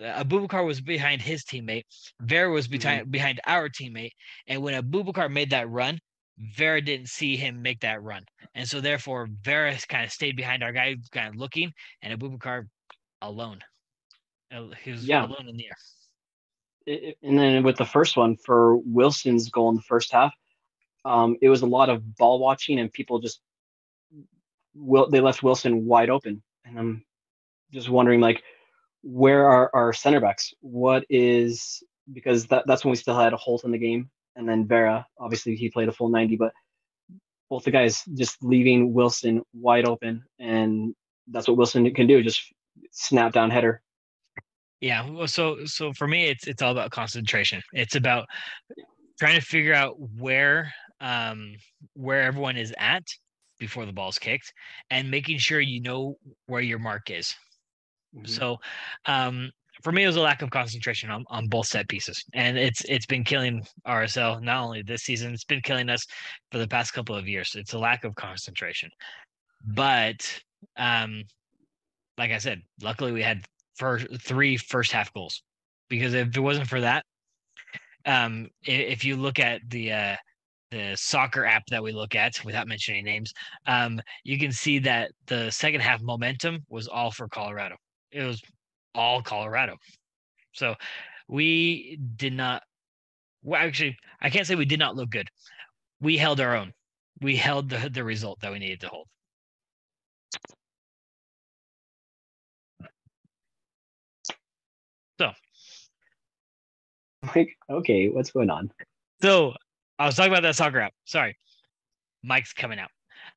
Uh, 0.01 0.25
Abubakar 0.25 0.65
was 0.65 0.81
behind 0.81 1.23
his 1.23 1.45
teammate. 1.45 1.85
Vera 2.21 2.51
was 2.51 2.69
behind 2.69 3.03
mm-hmm. 3.03 3.11
behind 3.11 3.41
our 3.47 3.69
teammate. 3.69 4.13
And 4.47 4.63
when 4.63 4.81
Abubakar 4.81 5.31
made 5.31 5.51
that 5.51 5.69
run, 5.69 5.99
Vera 6.40 6.81
didn't 6.81 7.09
see 7.09 7.37
him 7.37 7.62
make 7.62 7.81
that 7.81 8.03
run. 8.03 8.24
And 8.55 8.66
so 8.66 8.81
therefore 8.81 9.29
Vera 9.42 9.76
kind 9.88 10.05
of 10.05 10.11
stayed 10.11 10.37
behind 10.37 10.62
our 10.62 10.72
guy, 10.72 10.96
kind 11.12 11.29
of 11.29 11.37
looking, 11.37 11.72
and 12.03 12.18
Abubakar 12.18 12.66
alone. 13.20 13.61
He 14.83 14.90
was 14.90 15.05
yeah. 15.05 15.26
alone 15.26 15.48
in 15.48 15.57
the 15.57 15.66
air. 15.66 15.76
It, 16.87 17.18
and 17.22 17.38
then 17.38 17.62
with 17.62 17.76
the 17.76 17.85
first 17.85 18.16
one 18.16 18.37
for 18.37 18.76
Wilson's 18.79 19.50
goal 19.50 19.68
in 19.68 19.76
the 19.76 19.83
first 19.83 20.12
half, 20.12 20.33
um, 21.05 21.37
it 21.42 21.48
was 21.48 21.62
a 21.62 21.66
lot 21.66 21.88
of 21.88 22.16
ball 22.16 22.38
watching 22.40 22.81
and 22.81 22.92
people 22.92 23.20
just 23.20 23.40
will 24.74 25.09
they 25.11 25.20
left 25.20 25.42
Wilson 25.42 25.87
wide 25.87 26.11
open. 26.11 26.42
And 26.64 26.79
I'm 26.79 27.05
just 27.72 27.88
wondering 27.88 28.20
like 28.20 28.42
where 29.03 29.46
are 29.46 29.70
our 29.74 29.92
center 29.92 30.20
backs? 30.20 30.53
What 30.61 31.05
is 31.09 31.83
because 32.12 32.46
that, 32.46 32.64
that's 32.66 32.85
when 32.85 32.90
we 32.90 32.96
still 32.96 33.18
had 33.18 33.33
a 33.33 33.37
Holt 33.37 33.64
in 33.64 33.70
the 33.70 33.79
game 33.79 34.11
and 34.37 34.49
then 34.49 34.66
Vera, 34.66 35.07
obviously 35.19 35.57
he 35.57 35.71
played 35.71 35.88
a 35.88 35.93
full 35.93 36.09
90, 36.09 36.37
but 36.37 36.53
both 37.49 37.64
the 37.64 37.71
guys 37.71 38.03
just 38.14 38.43
leaving 38.43 38.93
Wilson 38.93 39.43
wide 39.53 39.87
open 39.87 40.23
and 40.38 40.95
that's 41.29 41.49
what 41.49 41.57
Wilson 41.57 41.93
can 41.95 42.07
do, 42.07 42.23
just 42.23 42.53
snap 42.93 43.33
down 43.33 43.51
header. 43.51 43.83
Yeah. 44.81 45.09
Well, 45.09 45.29
so 45.29 45.64
so 45.66 45.93
for 45.93 46.09
me, 46.09 46.27
it's 46.27 46.47
it's 46.47 46.62
all 46.62 46.73
about 46.73 46.90
concentration. 46.90 47.62
It's 47.73 47.97
about 47.97 48.27
trying 49.19 49.38
to 49.38 49.45
figure 49.45 49.75
out 49.75 49.97
where 50.19 50.73
um 51.01 51.55
where 51.95 52.23
everyone 52.23 52.57
is 52.57 52.73
at 52.79 53.05
before 53.59 53.85
the 53.85 53.93
ball's 53.93 54.19
kicked 54.19 54.53
and 54.90 55.11
making 55.11 55.38
sure 55.38 55.61
you 55.61 55.83
know 55.83 56.16
where 56.47 56.62
your 56.62 56.79
mark 56.79 57.11
is. 57.11 57.35
Mm-hmm. 58.14 58.27
So 58.27 58.59
um 59.05 59.51
for 59.83 59.93
me 59.93 60.05
it 60.05 60.07
was 60.07 60.16
a 60.16 60.21
lack 60.21 60.43
of 60.43 60.51
concentration 60.51 61.11
on, 61.11 61.25
on 61.29 61.49
both 61.49 61.66
set 61.66 61.88
pieces. 61.88 62.25
And 62.35 62.59
it's 62.59 62.85
it's 62.88 63.07
been 63.07 63.25
killing 63.25 63.64
RSL 63.87 64.43
not 64.43 64.62
only 64.62 64.83
this 64.83 65.03
season, 65.03 65.33
it's 65.33 65.45
been 65.45 65.62
killing 65.62 65.88
us 65.88 66.07
for 66.51 66.59
the 66.59 66.69
past 66.69 66.93
couple 66.93 67.14
of 67.16 67.29
years. 67.29 67.55
It's 67.57 67.73
a 67.73 67.79
lack 67.79 68.05
of 68.05 68.14
concentration. 68.14 68.90
But 69.64 70.40
um 70.77 71.25
like 72.19 72.33
I 72.33 72.38
said, 72.38 72.61
luckily 72.83 73.12
we 73.12 73.23
had 73.23 73.45
first 73.77 74.07
three 74.21 74.57
first 74.57 74.93
half 74.93 75.12
goals 75.12 75.43
because 75.88 76.14
if 76.14 76.37
it 76.37 76.40
wasn't 76.40 76.69
for 76.69 76.81
that, 76.81 77.05
um, 78.07 78.49
if 78.62 79.05
you 79.05 79.16
look 79.16 79.38
at 79.38 79.61
the 79.69 79.93
uh, 79.93 80.16
the 80.71 80.95
soccer 80.97 81.45
app 81.45 81.66
that 81.66 81.83
we 81.83 81.93
look 81.93 82.14
at 82.14 82.45
without 82.45 82.69
mentioning 82.69 83.05
names, 83.05 83.33
um, 83.66 84.01
you 84.23 84.38
can 84.38 84.53
see 84.53 84.79
that 84.79 85.11
the 85.27 85.51
second 85.51 85.81
half 85.81 86.01
momentum 86.01 86.64
was 86.69 86.87
all 86.87 87.11
for 87.11 87.29
Colorado. 87.29 87.77
It 88.12 88.23
was 88.23 88.40
all 88.94 89.22
Colorado. 89.22 89.76
So 90.53 90.74
we 91.29 91.98
did 92.16 92.33
not. 92.33 92.62
Well, 93.42 93.61
actually, 93.61 93.96
I 94.20 94.31
can't 94.31 94.46
say 94.46 94.55
we 94.55 94.64
did 94.64 94.79
not 94.79 94.96
look 94.96 95.11
good. 95.11 95.29
We 96.00 96.16
held 96.16 96.40
our 96.40 96.57
own. 96.57 96.72
We 97.20 97.37
held 97.37 97.68
the 97.70 97.90
the 97.90 98.05
result 98.05 98.40
that 98.40 98.53
we 98.53 98.59
needed 98.59 98.81
to 98.81 98.88
hold. 98.88 99.07
So, 105.18 105.33
like, 107.35 107.50
okay, 107.68 108.09
what's 108.09 108.31
going 108.31 108.48
on? 108.48 108.70
So, 109.20 109.55
I 109.98 110.07
was 110.07 110.14
talking 110.14 110.33
about 110.33 110.42
that 110.42 110.57
soccer 110.57 110.81
app. 110.81 110.94
Sorry, 111.05 111.37
Mike's 112.22 112.55
coming 112.55 112.79
out. 112.79 112.90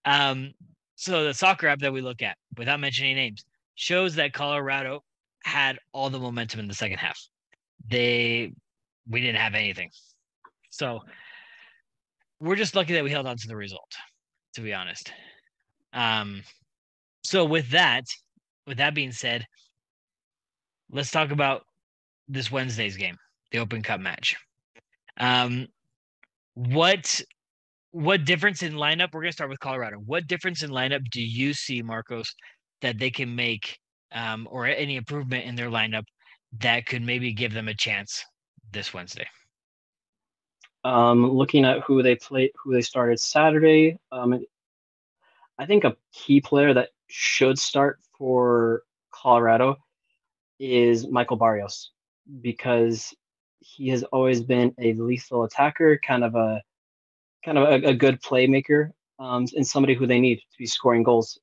Um, 0.05 0.53
so 0.95 1.25
the 1.25 1.33
soccer 1.33 1.67
app 1.67 1.79
that 1.79 1.91
we 1.91 2.01
look 2.01 2.21
at, 2.21 2.37
without 2.57 2.79
mentioning 2.79 3.15
names, 3.15 3.43
shows 3.75 4.15
that 4.15 4.31
Colorado 4.31 5.03
had 5.43 5.77
all 5.91 6.10
the 6.10 6.19
momentum 6.19 6.60
in 6.60 6.67
the 6.67 6.73
second 6.73 6.97
half. 6.97 7.19
They, 7.89 8.53
we 9.10 9.21
didn't 9.21 9.39
have 9.39 9.56
anything. 9.56 9.89
So 10.69 10.99
we're 12.39 12.56
just 12.56 12.75
lucky 12.75 12.93
that 12.93 13.03
we 13.03 13.12
held 13.12 13.27
on 13.27 13.38
to 13.38 13.47
the 13.47 13.56
result, 13.56 13.91
to 14.56 14.62
be 14.62 14.73
honest. 14.73 15.12
Um, 15.93 16.41
so 17.23 17.45
with 17.45 17.69
that, 17.71 18.06
with 18.67 18.77
that 18.77 18.95
being 18.95 19.12
said, 19.12 19.45
let's 20.91 21.12
talk 21.12 21.32
about 21.32 21.63
this 22.27 22.51
Wednesday's 22.51 22.97
game, 22.97 23.17
the 23.51 23.60
Open 23.60 23.82
Cup 23.82 23.99
match. 23.99 24.36
Um, 25.19 25.67
what 26.56 27.21
what 27.91 28.25
difference 28.25 28.63
in 28.63 28.73
lineup? 28.73 29.10
We're 29.13 29.21
gonna 29.21 29.32
start 29.32 29.49
with 29.49 29.60
Colorado. 29.60 29.97
What 29.97 30.27
difference 30.27 30.63
in 30.63 30.71
lineup 30.71 31.03
do 31.12 31.21
you 31.21 31.53
see, 31.53 31.82
Marcos, 31.82 32.34
that 32.82 32.97
they 32.97 33.12
can 33.12 33.36
make, 33.36 33.77
um, 34.13 34.47
or 34.52 34.65
any 34.67 34.95
improvement 34.95 35.45
in 35.45 35.56
their 35.56 35.69
lineup 35.69 36.06
that 36.60 36.86
could 36.86 37.02
maybe 37.02 37.34
give 37.34 37.54
them 37.54 37.67
a 37.67 37.73
chance 37.73 38.23
this 38.71 38.93
Wednesday? 38.93 39.28
Um, 40.84 41.32
looking 41.32 41.65
at 41.65 41.82
who 41.82 42.04
they 42.04 42.15
played, 42.15 42.52
who 42.62 42.73
they 42.73 42.82
started 42.82 43.19
Saturday, 43.19 43.97
um, 44.12 44.43
I 45.58 45.65
think 45.65 45.84
a 45.84 45.95
key 46.12 46.41
player 46.41 46.73
that 46.73 46.89
should 47.08 47.58
start 47.58 47.99
for 48.17 48.84
Colorado 49.12 49.78
is 50.60 51.08
Michael 51.08 51.38
Barrios 51.38 51.91
because 52.41 53.13
he 53.60 53.89
has 53.89 54.04
always 54.04 54.41
been 54.41 54.73
a 54.80 54.93
lethal 54.93 55.43
attacker, 55.43 55.99
kind 56.06 56.23
of 56.23 56.36
a 56.36 56.62
kind 57.45 57.58
of 57.58 57.69
a, 57.69 57.88
a 57.88 57.93
good 57.93 58.21
playmaker, 58.21 58.91
um, 59.19 59.45
and 59.56 59.65
somebody 59.65 59.93
who 59.93 60.08
they 60.08 60.19
need 60.19 60.38
to 60.38 60.58
be 60.58 60.65
scoring 60.65 61.04
goals. 61.04 61.39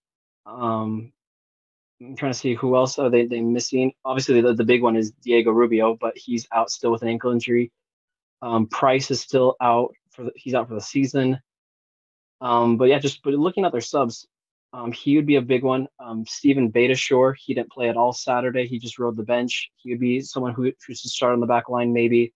Um, 0.46 1.12
I'm 2.00 2.16
trying 2.16 2.32
to 2.32 2.38
see 2.38 2.54
who 2.54 2.76
else 2.76 2.98
are 2.98 3.10
they 3.10 3.26
they 3.26 3.40
missing. 3.40 3.92
Obviously, 4.04 4.40
the, 4.40 4.54
the 4.54 4.64
big 4.64 4.82
one 4.82 4.96
is 4.96 5.12
Diego 5.22 5.50
Rubio, 5.50 5.96
but 6.00 6.16
he's 6.16 6.46
out 6.52 6.70
still 6.70 6.92
with 6.92 7.02
an 7.02 7.08
ankle 7.08 7.32
injury. 7.32 7.72
Um, 8.42 8.66
Price 8.66 9.10
is 9.10 9.20
still 9.20 9.56
out 9.60 9.92
for 10.10 10.24
the, 10.24 10.32
he's 10.34 10.54
out 10.54 10.68
for 10.68 10.74
the 10.74 10.80
season. 10.80 11.38
Um, 12.40 12.78
but 12.78 12.86
yeah, 12.86 12.98
just 12.98 13.22
but 13.22 13.34
looking 13.34 13.64
at 13.64 13.72
their 13.72 13.82
subs, 13.82 14.26
um, 14.72 14.92
he 14.92 15.16
would 15.16 15.26
be 15.26 15.36
a 15.36 15.42
big 15.42 15.62
one. 15.62 15.88
Um, 15.98 16.24
Steven 16.26 16.70
Beitashour, 16.70 17.34
he 17.36 17.54
didn't 17.54 17.72
play 17.72 17.88
at 17.88 17.96
all 17.96 18.12
Saturday. 18.12 18.66
He 18.66 18.78
just 18.78 18.98
rode 18.98 19.16
the 19.16 19.22
bench. 19.22 19.70
He 19.76 19.90
would 19.90 20.00
be 20.00 20.20
someone 20.20 20.54
who, 20.54 20.64
who 20.64 20.94
should 20.94 21.10
start 21.10 21.32
on 21.32 21.40
the 21.40 21.46
back 21.46 21.68
line, 21.68 21.92
maybe. 21.92 22.32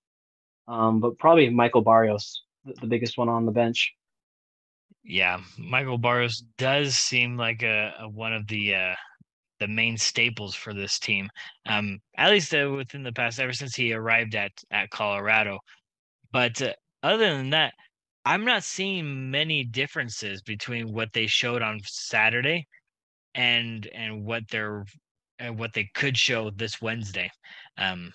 Um, 0.66 1.00
but 1.00 1.18
probably 1.18 1.48
Michael 1.50 1.82
Barrios, 1.82 2.42
the, 2.64 2.74
the, 2.80 2.86
biggest 2.86 3.18
one 3.18 3.28
on 3.28 3.44
the 3.46 3.52
bench. 3.52 3.94
Yeah, 5.04 5.40
Michael 5.58 5.98
Barrios 5.98 6.42
does 6.56 6.96
seem 6.96 7.36
like 7.36 7.62
a, 7.62 7.94
a 8.00 8.08
one 8.08 8.32
of 8.32 8.46
the 8.48 8.74
uh, 8.74 8.94
the 9.60 9.68
main 9.68 9.96
staples 9.96 10.54
for 10.54 10.74
this 10.74 10.98
team. 10.98 11.28
Um, 11.66 12.00
at 12.16 12.30
least 12.30 12.54
uh, 12.54 12.70
within 12.76 13.02
the 13.02 13.12
past, 13.12 13.40
ever 13.40 13.52
since 13.52 13.74
he 13.74 13.92
arrived 13.92 14.34
at 14.34 14.52
at 14.70 14.90
Colorado. 14.90 15.58
But 16.32 16.60
uh, 16.62 16.72
other 17.02 17.36
than 17.36 17.50
that, 17.50 17.74
I'm 18.24 18.44
not 18.44 18.64
seeing 18.64 19.30
many 19.30 19.64
differences 19.64 20.42
between 20.42 20.92
what 20.92 21.12
they 21.12 21.26
showed 21.26 21.62
on 21.62 21.80
Saturday 21.84 22.66
and 23.34 23.86
and 23.94 24.24
what 24.24 24.44
they're 24.50 24.84
and 25.38 25.58
what 25.58 25.72
they 25.74 25.90
could 25.94 26.16
show 26.16 26.50
this 26.50 26.80
Wednesday, 26.80 27.30
um, 27.78 28.12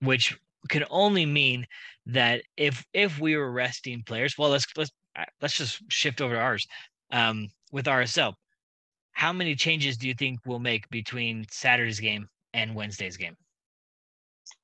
which 0.00 0.36
can 0.68 0.84
only 0.90 1.26
mean 1.26 1.66
that 2.06 2.42
if 2.56 2.84
if 2.92 3.18
we 3.18 3.36
were 3.36 3.52
resting 3.52 4.02
players, 4.04 4.36
well, 4.38 4.50
let's 4.50 4.66
let's 4.76 4.90
let's 5.40 5.56
just 5.56 5.82
shift 5.90 6.20
over 6.20 6.34
to 6.34 6.40
ours 6.40 6.66
um, 7.12 7.48
with 7.72 7.86
RSL. 7.86 8.34
How 9.20 9.34
many 9.34 9.54
changes 9.54 9.98
do 9.98 10.08
you 10.08 10.14
think 10.14 10.40
we'll 10.46 10.60
make 10.60 10.88
between 10.88 11.44
Saturday's 11.50 12.00
game 12.00 12.26
and 12.54 12.74
Wednesday's 12.74 13.18
game? 13.18 13.36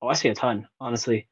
Oh, 0.01 0.07
I 0.07 0.13
see 0.13 0.29
a 0.29 0.33
ton, 0.33 0.67
honestly. 0.79 1.27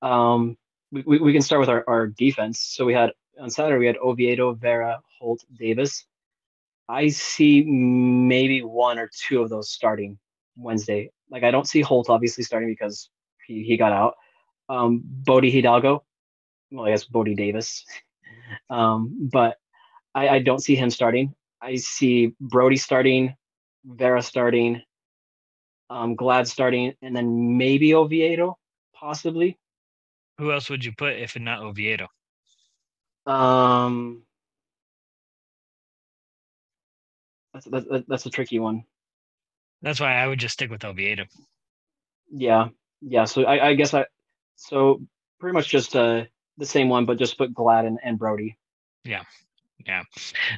Um, 0.00 0.56
we, 0.92 1.02
we 1.18 1.32
can 1.32 1.42
start 1.42 1.58
with 1.58 1.68
our, 1.68 1.82
our 1.88 2.06
defense. 2.06 2.60
So 2.60 2.84
we 2.84 2.94
had 2.94 3.10
on 3.36 3.50
Saturday 3.50 3.80
we 3.80 3.86
had 3.88 3.96
Oviedo, 3.96 4.54
Vera, 4.54 5.00
Holt, 5.18 5.44
Davis. 5.58 6.06
I 6.88 7.08
see 7.08 7.64
maybe 7.64 8.62
one 8.62 9.00
or 9.00 9.10
two 9.12 9.42
of 9.42 9.50
those 9.50 9.70
starting 9.70 10.16
Wednesday. 10.56 11.10
Like 11.32 11.42
I 11.42 11.50
don't 11.50 11.66
see 11.66 11.80
Holt 11.80 12.08
obviously 12.08 12.44
starting 12.44 12.68
because 12.68 13.10
he, 13.44 13.64
he 13.64 13.76
got 13.76 13.90
out. 13.90 14.14
Um, 14.68 15.02
Bode 15.04 15.46
Hidalgo, 15.46 16.04
well 16.70 16.86
I 16.86 16.90
guess 16.90 17.02
Bodie 17.02 17.34
Davis, 17.34 17.84
um, 18.70 19.28
but 19.32 19.56
I, 20.14 20.28
I 20.28 20.38
don't 20.38 20.62
see 20.62 20.76
him 20.76 20.90
starting. 20.90 21.34
I 21.60 21.76
see 21.76 22.34
Brody 22.40 22.76
starting, 22.76 23.34
Vera 23.84 24.22
starting, 24.22 24.82
um, 25.90 26.14
Glad 26.14 26.46
starting, 26.48 26.94
and 27.02 27.14
then 27.16 27.56
maybe 27.56 27.94
Oviedo 27.94 28.58
possibly. 28.94 29.58
Who 30.38 30.52
else 30.52 30.70
would 30.70 30.84
you 30.84 30.92
put 30.92 31.16
if 31.16 31.38
not 31.38 31.62
Oviedo? 31.62 32.08
Um, 33.26 34.22
That's 37.66 37.86
that's, 37.88 38.06
that's 38.06 38.26
a 38.26 38.30
tricky 38.30 38.58
one. 38.58 38.84
That's 39.82 40.00
why 40.00 40.14
I 40.14 40.26
would 40.26 40.38
just 40.38 40.54
stick 40.54 40.70
with 40.70 40.84
Oviedo. 40.84 41.24
Yeah, 42.30 42.68
yeah. 43.00 43.24
So 43.24 43.44
I, 43.44 43.68
I 43.68 43.74
guess 43.74 43.94
I 43.94 44.06
so 44.56 45.00
pretty 45.40 45.54
much 45.54 45.68
just 45.68 45.96
uh 45.96 46.24
the 46.56 46.66
same 46.66 46.88
one, 46.88 47.04
but 47.06 47.18
just 47.18 47.38
put 47.38 47.54
Glad 47.54 47.84
and, 47.84 47.98
and 48.02 48.18
Brody. 48.18 48.56
Yeah, 49.04 49.22
yeah. 49.86 50.02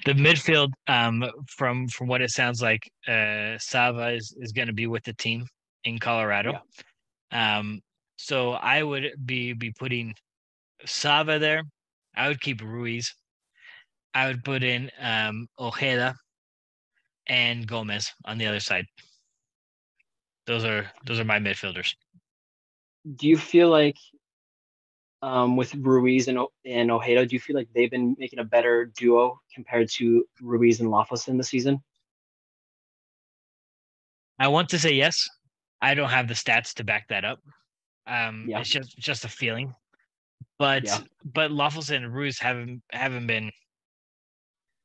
The 0.04 0.12
midfield, 0.12 0.72
um, 0.86 1.24
from 1.48 1.88
from 1.88 2.08
what 2.08 2.22
it 2.22 2.30
sounds 2.30 2.62
like, 2.62 2.90
uh, 3.06 3.58
Sava 3.58 4.10
is 4.10 4.34
is 4.38 4.52
going 4.52 4.68
to 4.68 4.74
be 4.74 4.86
with 4.86 5.04
the 5.04 5.14
team 5.14 5.46
in 5.84 5.98
Colorado. 5.98 6.60
Yeah. 7.32 7.58
Um, 7.58 7.80
so 8.16 8.52
I 8.52 8.82
would 8.82 9.12
be 9.24 9.52
be 9.52 9.72
putting 9.78 10.14
Sava 10.86 11.38
there. 11.38 11.62
I 12.16 12.28
would 12.28 12.40
keep 12.40 12.62
Ruiz. 12.62 13.14
I 14.14 14.26
would 14.26 14.42
put 14.42 14.62
in 14.62 14.90
um, 15.00 15.46
Ojeda 15.58 16.14
and 17.28 17.66
Gomez 17.66 18.12
on 18.24 18.38
the 18.38 18.46
other 18.46 18.60
side. 18.60 18.86
Those 20.46 20.64
are 20.64 20.90
those 21.06 21.20
are 21.20 21.24
my 21.24 21.38
midfielders. 21.38 21.94
Do 23.16 23.28
you 23.28 23.38
feel 23.38 23.68
like 23.70 23.96
um, 25.22 25.56
with 25.56 25.74
Ruiz 25.74 26.28
and 26.28 26.38
and 26.64 26.90
Ojeda, 26.90 27.26
do 27.26 27.34
you 27.34 27.40
feel 27.40 27.56
like 27.56 27.68
they've 27.74 27.90
been 27.90 28.16
making 28.18 28.38
a 28.38 28.44
better 28.44 28.86
duo 28.96 29.38
compared 29.54 29.90
to 29.92 30.24
Ruiz 30.40 30.80
and 30.80 30.88
Löffelsend 30.88 31.36
this 31.36 31.48
season? 31.48 31.82
I 34.38 34.48
want 34.48 34.70
to 34.70 34.78
say 34.78 34.92
yes. 34.92 35.28
I 35.82 35.94
don't 35.94 36.08
have 36.10 36.28
the 36.28 36.34
stats 36.34 36.74
to 36.74 36.84
back 36.84 37.08
that 37.08 37.24
up. 37.24 37.40
Um, 38.06 38.46
yeah. 38.48 38.60
It's 38.60 38.70
just 38.70 38.98
just 38.98 39.24
a 39.24 39.28
feeling, 39.28 39.74
but 40.58 40.84
yeah. 40.84 41.00
but 41.24 41.50
Löffelsend 41.50 41.96
and 41.96 42.14
Ruiz 42.14 42.38
haven't 42.38 42.82
haven't 42.90 43.26
been 43.26 43.50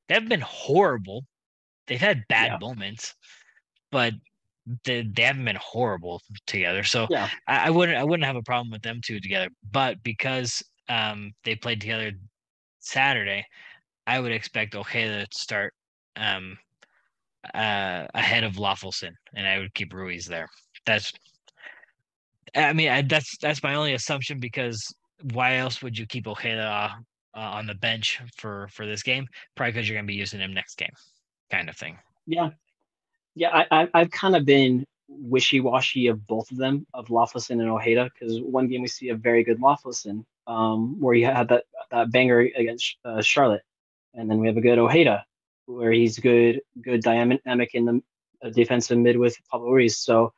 they 0.08 0.16
haven't 0.16 0.30
been 0.30 0.42
horrible. 0.42 1.26
They've 1.88 2.00
had 2.00 2.28
bad 2.28 2.54
yeah. 2.54 2.58
moments, 2.68 3.16
but 3.92 4.14
they, 4.84 5.04
they 5.04 5.24
haven't 5.24 5.46
been 5.46 5.58
horrible 5.62 6.22
together. 6.48 6.84
So 6.84 7.08
yeah. 7.10 7.30
I, 7.48 7.68
I, 7.68 7.70
wouldn't 7.70 7.98
I 7.98 8.04
wouldn't 8.04 8.26
have 8.26 8.36
a 8.36 8.42
problem 8.42 8.72
with 8.72 8.82
them 8.82 9.00
two 9.04 9.20
together. 9.20 9.50
But 9.72 10.02
because 10.04 10.64
um 10.90 11.32
they 11.44 11.56
played 11.56 11.82
together 11.82 12.12
Saturday, 12.80 13.46
I 14.08 14.20
would 14.20 14.32
expect 14.32 14.76
Ojeda 14.76 15.26
to 15.26 15.38
start 15.38 15.74
um 16.16 16.58
uh 17.54 18.08
ahead 18.14 18.44
of 18.44 18.54
Löffelsend, 18.54 19.14
and 19.36 19.48
I 19.48 19.60
would 19.60 19.74
keep 19.74 19.94
Ruiz 19.94 20.26
there. 20.26 20.48
That's 20.86 21.12
I 22.56 22.74
mean 22.74 22.90
I, 22.90 23.02
that's 23.02 23.38
that's 23.38 23.64
my 23.64 23.76
only 23.76 23.94
assumption 23.94 24.40
because 24.40 24.84
why 25.34 25.56
else 25.56 25.82
would 25.82 25.98
you 25.98 26.06
keep 26.06 26.28
Ojeda 26.28 26.96
uh, 27.36 27.40
on 27.40 27.68
the 27.68 27.76
bench 27.76 28.22
for 28.38 28.68
for 28.72 28.86
this 28.86 29.04
game? 29.04 29.28
Probably 29.56 29.74
because 29.74 29.88
you're 29.88 29.96
going 29.96 30.06
to 30.06 30.12
be 30.12 30.16
using 30.16 30.40
him 30.40 30.54
next 30.54 30.78
game, 30.78 30.90
kind 31.52 31.70
of 31.70 31.78
thing. 31.78 31.98
Yeah, 32.26 32.50
yeah, 33.36 33.66
I, 33.72 33.88
I 33.94 34.00
have 34.00 34.12
kind 34.12 34.36
of 34.36 34.46
been 34.46 34.86
wishy-washy 35.08 36.08
of 36.08 36.26
both 36.26 36.50
of 36.52 36.58
them, 36.58 36.86
of 36.94 37.08
Löffelsend 37.08 37.62
and 37.62 37.70
Ojeda, 37.70 38.10
because 38.14 38.42
one 38.42 38.68
game 38.68 38.82
we 38.82 38.88
see 38.88 39.10
a 39.10 39.16
very 39.16 39.44
good 39.44 39.60
Löffelsend, 39.60 40.24
um, 40.48 41.00
where 41.00 41.14
he 41.14 41.22
had 41.22 41.50
that 41.50 41.66
that 41.92 42.12
banger 42.12 42.40
against 42.40 42.98
uh, 43.06 43.22
Charlotte, 43.22 43.64
and 44.14 44.30
then 44.30 44.40
we 44.40 44.48
have 44.48 44.58
a 44.58 44.62
good 44.62 44.80
Ojeda, 44.80 45.26
where 45.66 45.92
he's 45.92 46.18
good 46.18 46.62
good 46.82 47.02
dynamic 47.02 47.76
in 47.76 47.86
the 47.86 48.02
uh, 48.44 48.50
defensive 48.50 48.98
mid 48.98 49.18
with 49.18 49.38
Pablo 49.52 49.72
Ruiz. 49.72 49.98
So 49.98 50.34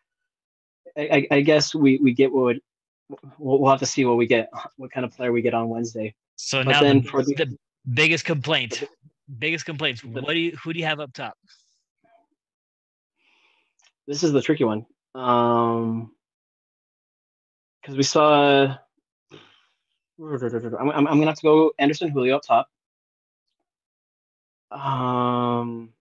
I, 0.98 1.28
I, 1.30 1.42
guess 1.42 1.76
we 1.76 2.00
we 2.02 2.14
get 2.14 2.32
what 2.32 2.44
would, 2.44 2.62
we'll, 3.38 3.60
we'll 3.60 3.70
have 3.70 3.80
to 3.80 3.86
see 3.86 4.06
what 4.06 4.18
we 4.18 4.26
get, 4.26 4.50
what 4.78 4.92
kind 4.92 5.06
of 5.06 5.16
player 5.16 5.32
we 5.32 5.42
get 5.42 5.54
on 5.54 5.70
Wednesday. 5.70 6.16
So 6.36 6.64
but 6.64 6.72
now 6.72 6.82
then 6.82 7.02
the, 7.02 7.10
for 7.10 7.24
the, 7.24 7.36
the 7.36 7.58
biggest 7.94 8.26
complaint, 8.26 8.84
biggest 9.40 9.66
complaints. 9.66 10.04
What 10.04 10.28
do 10.28 10.40
you 10.40 10.58
who 10.64 10.74
do 10.74 10.80
you 10.80 10.86
have 10.86 11.00
up 11.00 11.14
top? 11.14 11.38
This 14.08 14.24
is 14.24 14.32
the 14.32 14.42
tricky 14.42 14.64
one. 14.64 14.86
Um, 15.14 16.12
because 17.82 17.98
we 17.98 18.04
saw. 18.04 18.78
I'm, 20.20 20.90
I'm, 20.90 20.92
I'm 20.92 21.06
gonna 21.06 21.28
have 21.28 21.36
to 21.36 21.44
go 21.44 21.72
Anderson 21.78 22.10
Julio 22.10 22.38
up 22.38 22.44
top. 22.44 22.70
Um, 24.72 25.94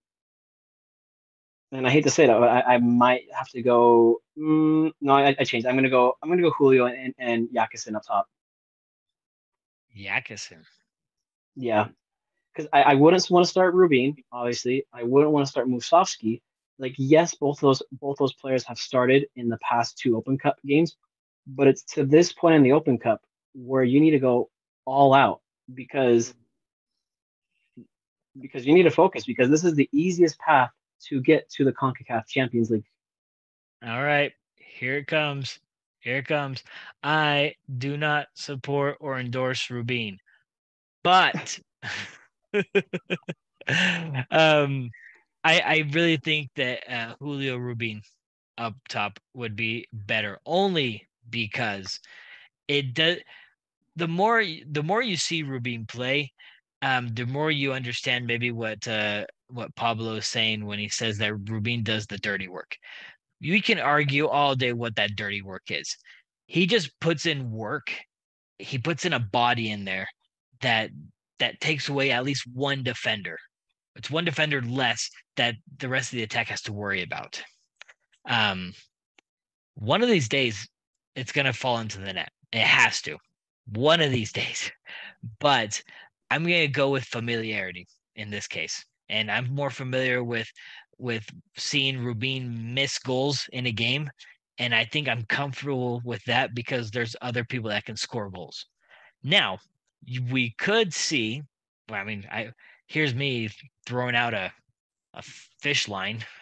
and 1.72 1.86
I 1.86 1.90
hate 1.90 2.04
to 2.04 2.10
say 2.10 2.26
that, 2.26 2.38
but 2.38 2.48
I, 2.48 2.74
I 2.74 2.78
might 2.78 3.24
have 3.32 3.48
to 3.50 3.62
go. 3.62 4.20
Mm, 4.38 4.92
no, 5.00 5.14
I, 5.14 5.36
I 5.38 5.44
changed. 5.44 5.66
I'm 5.66 5.74
gonna 5.74 5.90
go. 5.90 6.16
I'm 6.22 6.28
gonna 6.28 6.42
go 6.42 6.50
Julio 6.50 6.86
and 6.86 7.14
and 7.18 7.48
Jacquesson 7.50 7.94
up 7.94 8.02
top. 8.06 8.28
Jacquesson. 9.96 10.62
Yeah, 11.54 11.88
because 12.54 12.68
I, 12.72 12.82
I 12.82 12.94
wouldn't 12.94 13.30
want 13.30 13.44
to 13.44 13.50
start 13.50 13.74
Rubin. 13.74 14.16
Obviously, 14.32 14.84
I 14.92 15.02
wouldn't 15.02 15.32
want 15.32 15.46
to 15.46 15.50
start 15.50 15.68
Musovski 15.68 16.40
like 16.78 16.94
yes, 16.98 17.34
both 17.34 17.60
those 17.60 17.82
both 17.92 18.18
those 18.18 18.34
players 18.34 18.64
have 18.64 18.78
started 18.78 19.26
in 19.36 19.48
the 19.48 19.58
past 19.58 19.98
two 19.98 20.16
Open 20.16 20.38
Cup 20.38 20.56
games, 20.64 20.96
but 21.46 21.66
it's 21.66 21.82
to 21.94 22.04
this 22.04 22.32
point 22.32 22.54
in 22.56 22.62
the 22.62 22.72
Open 22.72 22.98
Cup 22.98 23.22
where 23.54 23.84
you 23.84 24.00
need 24.00 24.10
to 24.10 24.18
go 24.18 24.50
all 24.84 25.14
out 25.14 25.40
because 25.72 26.34
because 28.40 28.66
you 28.66 28.74
need 28.74 28.82
to 28.82 28.90
focus 28.90 29.24
because 29.24 29.48
this 29.48 29.64
is 29.64 29.74
the 29.74 29.88
easiest 29.92 30.38
path 30.38 30.70
to 31.00 31.20
get 31.20 31.48
to 31.50 31.64
the 31.64 31.72
CONCACAF 31.72 32.26
Champions 32.26 32.70
League. 32.70 32.84
All 33.86 34.02
right, 34.02 34.32
here 34.56 34.96
it 34.98 35.06
comes. 35.06 35.58
Here 36.00 36.18
it 36.18 36.26
comes. 36.26 36.62
I 37.02 37.54
do 37.78 37.96
not 37.96 38.28
support 38.34 38.98
or 39.00 39.18
endorse 39.18 39.70
Rubin, 39.70 40.18
but 41.02 41.58
um 44.30 44.90
I, 45.46 45.60
I 45.60 45.90
really 45.92 46.16
think 46.16 46.50
that 46.56 46.92
uh, 46.92 47.14
Julio 47.20 47.56
Rubin 47.56 48.02
up 48.58 48.74
top 48.88 49.20
would 49.32 49.54
be 49.54 49.86
better 49.92 50.40
only 50.44 51.06
because 51.30 52.00
it 52.66 52.94
does 52.94 53.18
the 53.94 54.08
more 54.08 54.44
the 54.68 54.82
more 54.82 55.02
you 55.02 55.16
see 55.16 55.44
Rubin 55.44 55.86
play, 55.86 56.32
um, 56.82 57.14
the 57.14 57.26
more 57.26 57.52
you 57.52 57.72
understand 57.72 58.26
maybe 58.26 58.50
what 58.50 58.88
uh, 58.88 59.24
what 59.48 59.74
Pablo 59.76 60.14
is 60.14 60.26
saying 60.26 60.66
when 60.66 60.80
he 60.80 60.88
says 60.88 61.16
that 61.18 61.48
Rubin 61.48 61.84
does 61.84 62.06
the 62.06 62.18
dirty 62.18 62.48
work. 62.48 62.76
You 63.38 63.62
can 63.62 63.78
argue 63.78 64.26
all 64.26 64.56
day 64.56 64.72
what 64.72 64.96
that 64.96 65.14
dirty 65.14 65.42
work 65.42 65.70
is. 65.70 65.96
He 66.46 66.66
just 66.66 66.90
puts 67.00 67.24
in 67.24 67.52
work. 67.52 67.92
He 68.58 68.78
puts 68.78 69.04
in 69.04 69.12
a 69.12 69.20
body 69.20 69.70
in 69.70 69.84
there 69.84 70.08
that 70.62 70.90
that 71.38 71.60
takes 71.60 71.88
away 71.88 72.10
at 72.10 72.24
least 72.24 72.48
one 72.52 72.82
defender 72.82 73.38
it's 73.96 74.10
one 74.10 74.24
defender 74.24 74.62
less 74.62 75.10
that 75.36 75.54
the 75.78 75.88
rest 75.88 76.12
of 76.12 76.16
the 76.16 76.22
attack 76.22 76.48
has 76.48 76.62
to 76.62 76.72
worry 76.72 77.02
about. 77.02 77.42
Um, 78.28 78.72
one 79.74 80.02
of 80.02 80.08
these 80.08 80.28
days, 80.28 80.68
it's 81.14 81.32
going 81.32 81.46
to 81.46 81.52
fall 81.52 81.78
into 81.78 81.98
the 81.98 82.12
net. 82.12 82.30
It 82.52 82.60
has 82.60 83.00
to. 83.02 83.16
One 83.72 84.00
of 84.00 84.10
these 84.10 84.32
days. 84.40 84.70
But 85.40 85.82
I'm 86.30 86.42
going 86.42 86.66
to 86.66 86.68
go 86.68 86.90
with 86.90 87.04
familiarity 87.04 87.86
in 88.16 88.30
this 88.30 88.46
case. 88.46 88.84
And 89.08 89.30
I'm 89.30 89.54
more 89.54 89.70
familiar 89.70 90.24
with 90.24 90.48
with 90.98 91.26
seeing 91.58 92.02
Rubin 92.02 92.72
miss 92.74 92.98
goals 92.98 93.46
in 93.52 93.66
a 93.66 93.72
game. 93.72 94.08
And 94.58 94.74
I 94.74 94.86
think 94.86 95.08
I'm 95.08 95.24
comfortable 95.24 96.00
with 96.04 96.24
that 96.24 96.54
because 96.54 96.90
there's 96.90 97.14
other 97.20 97.44
people 97.44 97.68
that 97.68 97.84
can 97.84 97.96
score 97.96 98.30
goals. 98.30 98.64
Now, 99.22 99.58
we 100.30 100.54
could 100.56 100.94
see, 100.94 101.42
well, 101.90 102.00
I 102.00 102.04
mean, 102.04 102.26
I 102.32 102.50
here's 102.86 103.14
me 103.14 103.50
throwing 103.86 104.16
out 104.16 104.34
a 104.34 104.52
a 105.14 105.22
fish 105.60 105.88
line. 105.88 106.24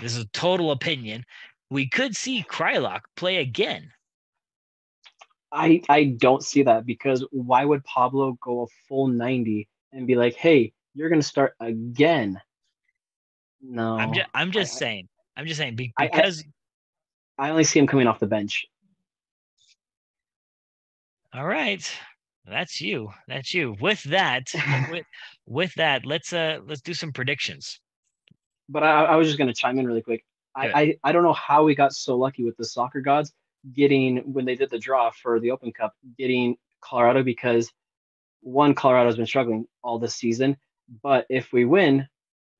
This 0.00 0.16
is 0.16 0.22
a 0.22 0.28
total 0.28 0.70
opinion. 0.70 1.24
We 1.68 1.86
could 1.86 2.16
see 2.16 2.46
Kreilach 2.48 3.00
play 3.14 3.38
again. 3.38 3.90
I 5.50 5.82
I 5.88 6.04
don't 6.04 6.42
see 6.42 6.62
that 6.62 6.86
because 6.86 7.26
why 7.30 7.64
would 7.66 7.84
Pablo 7.84 8.38
go 8.40 8.62
a 8.62 8.66
full 8.88 9.08
90 9.08 9.68
and 9.92 10.06
be 10.06 10.14
like, 10.14 10.34
"Hey, 10.34 10.72
you're 10.94 11.10
going 11.10 11.20
to 11.20 11.26
start 11.26 11.54
again?" 11.60 12.40
No. 13.60 13.98
I'm 13.98 14.14
just 14.14 14.28
I'm 14.34 14.50
just 14.52 14.74
I, 14.74 14.78
saying. 14.78 15.08
I'm 15.36 15.46
just 15.46 15.58
saying 15.58 15.76
because 15.76 16.44
I, 17.38 17.46
I 17.46 17.50
only 17.50 17.64
see 17.64 17.78
him 17.78 17.86
coming 17.86 18.06
off 18.06 18.18
the 18.18 18.26
bench. 18.26 18.66
All 21.34 21.46
right. 21.46 21.90
That's 22.46 22.80
you. 22.80 23.10
That's 23.28 23.54
you. 23.54 23.76
With 23.80 24.02
that, 24.04 24.52
with, 24.90 25.06
with 25.46 25.74
that, 25.74 26.04
let's 26.04 26.32
uh 26.32 26.58
let's 26.66 26.80
do 26.80 26.94
some 26.94 27.12
predictions. 27.12 27.80
But 28.68 28.82
I, 28.82 29.04
I 29.04 29.16
was 29.16 29.28
just 29.28 29.38
gonna 29.38 29.54
chime 29.54 29.78
in 29.78 29.86
really 29.86 30.02
quick. 30.02 30.24
I, 30.54 30.68
I, 30.68 30.96
I 31.04 31.12
don't 31.12 31.22
know 31.22 31.32
how 31.32 31.64
we 31.64 31.74
got 31.74 31.94
so 31.94 32.16
lucky 32.16 32.44
with 32.44 32.56
the 32.58 32.64
soccer 32.64 33.00
gods 33.00 33.32
getting 33.74 34.18
when 34.32 34.44
they 34.44 34.54
did 34.54 34.70
the 34.70 34.78
draw 34.78 35.10
for 35.10 35.40
the 35.40 35.50
Open 35.50 35.72
Cup, 35.72 35.94
getting 36.18 36.56
Colorado 36.80 37.22
because 37.22 37.72
one, 38.40 38.74
Colorado's 38.74 39.16
been 39.16 39.26
struggling 39.26 39.66
all 39.82 39.98
this 39.98 40.16
season. 40.16 40.56
But 41.02 41.26
if 41.30 41.52
we 41.52 41.64
win, 41.64 42.06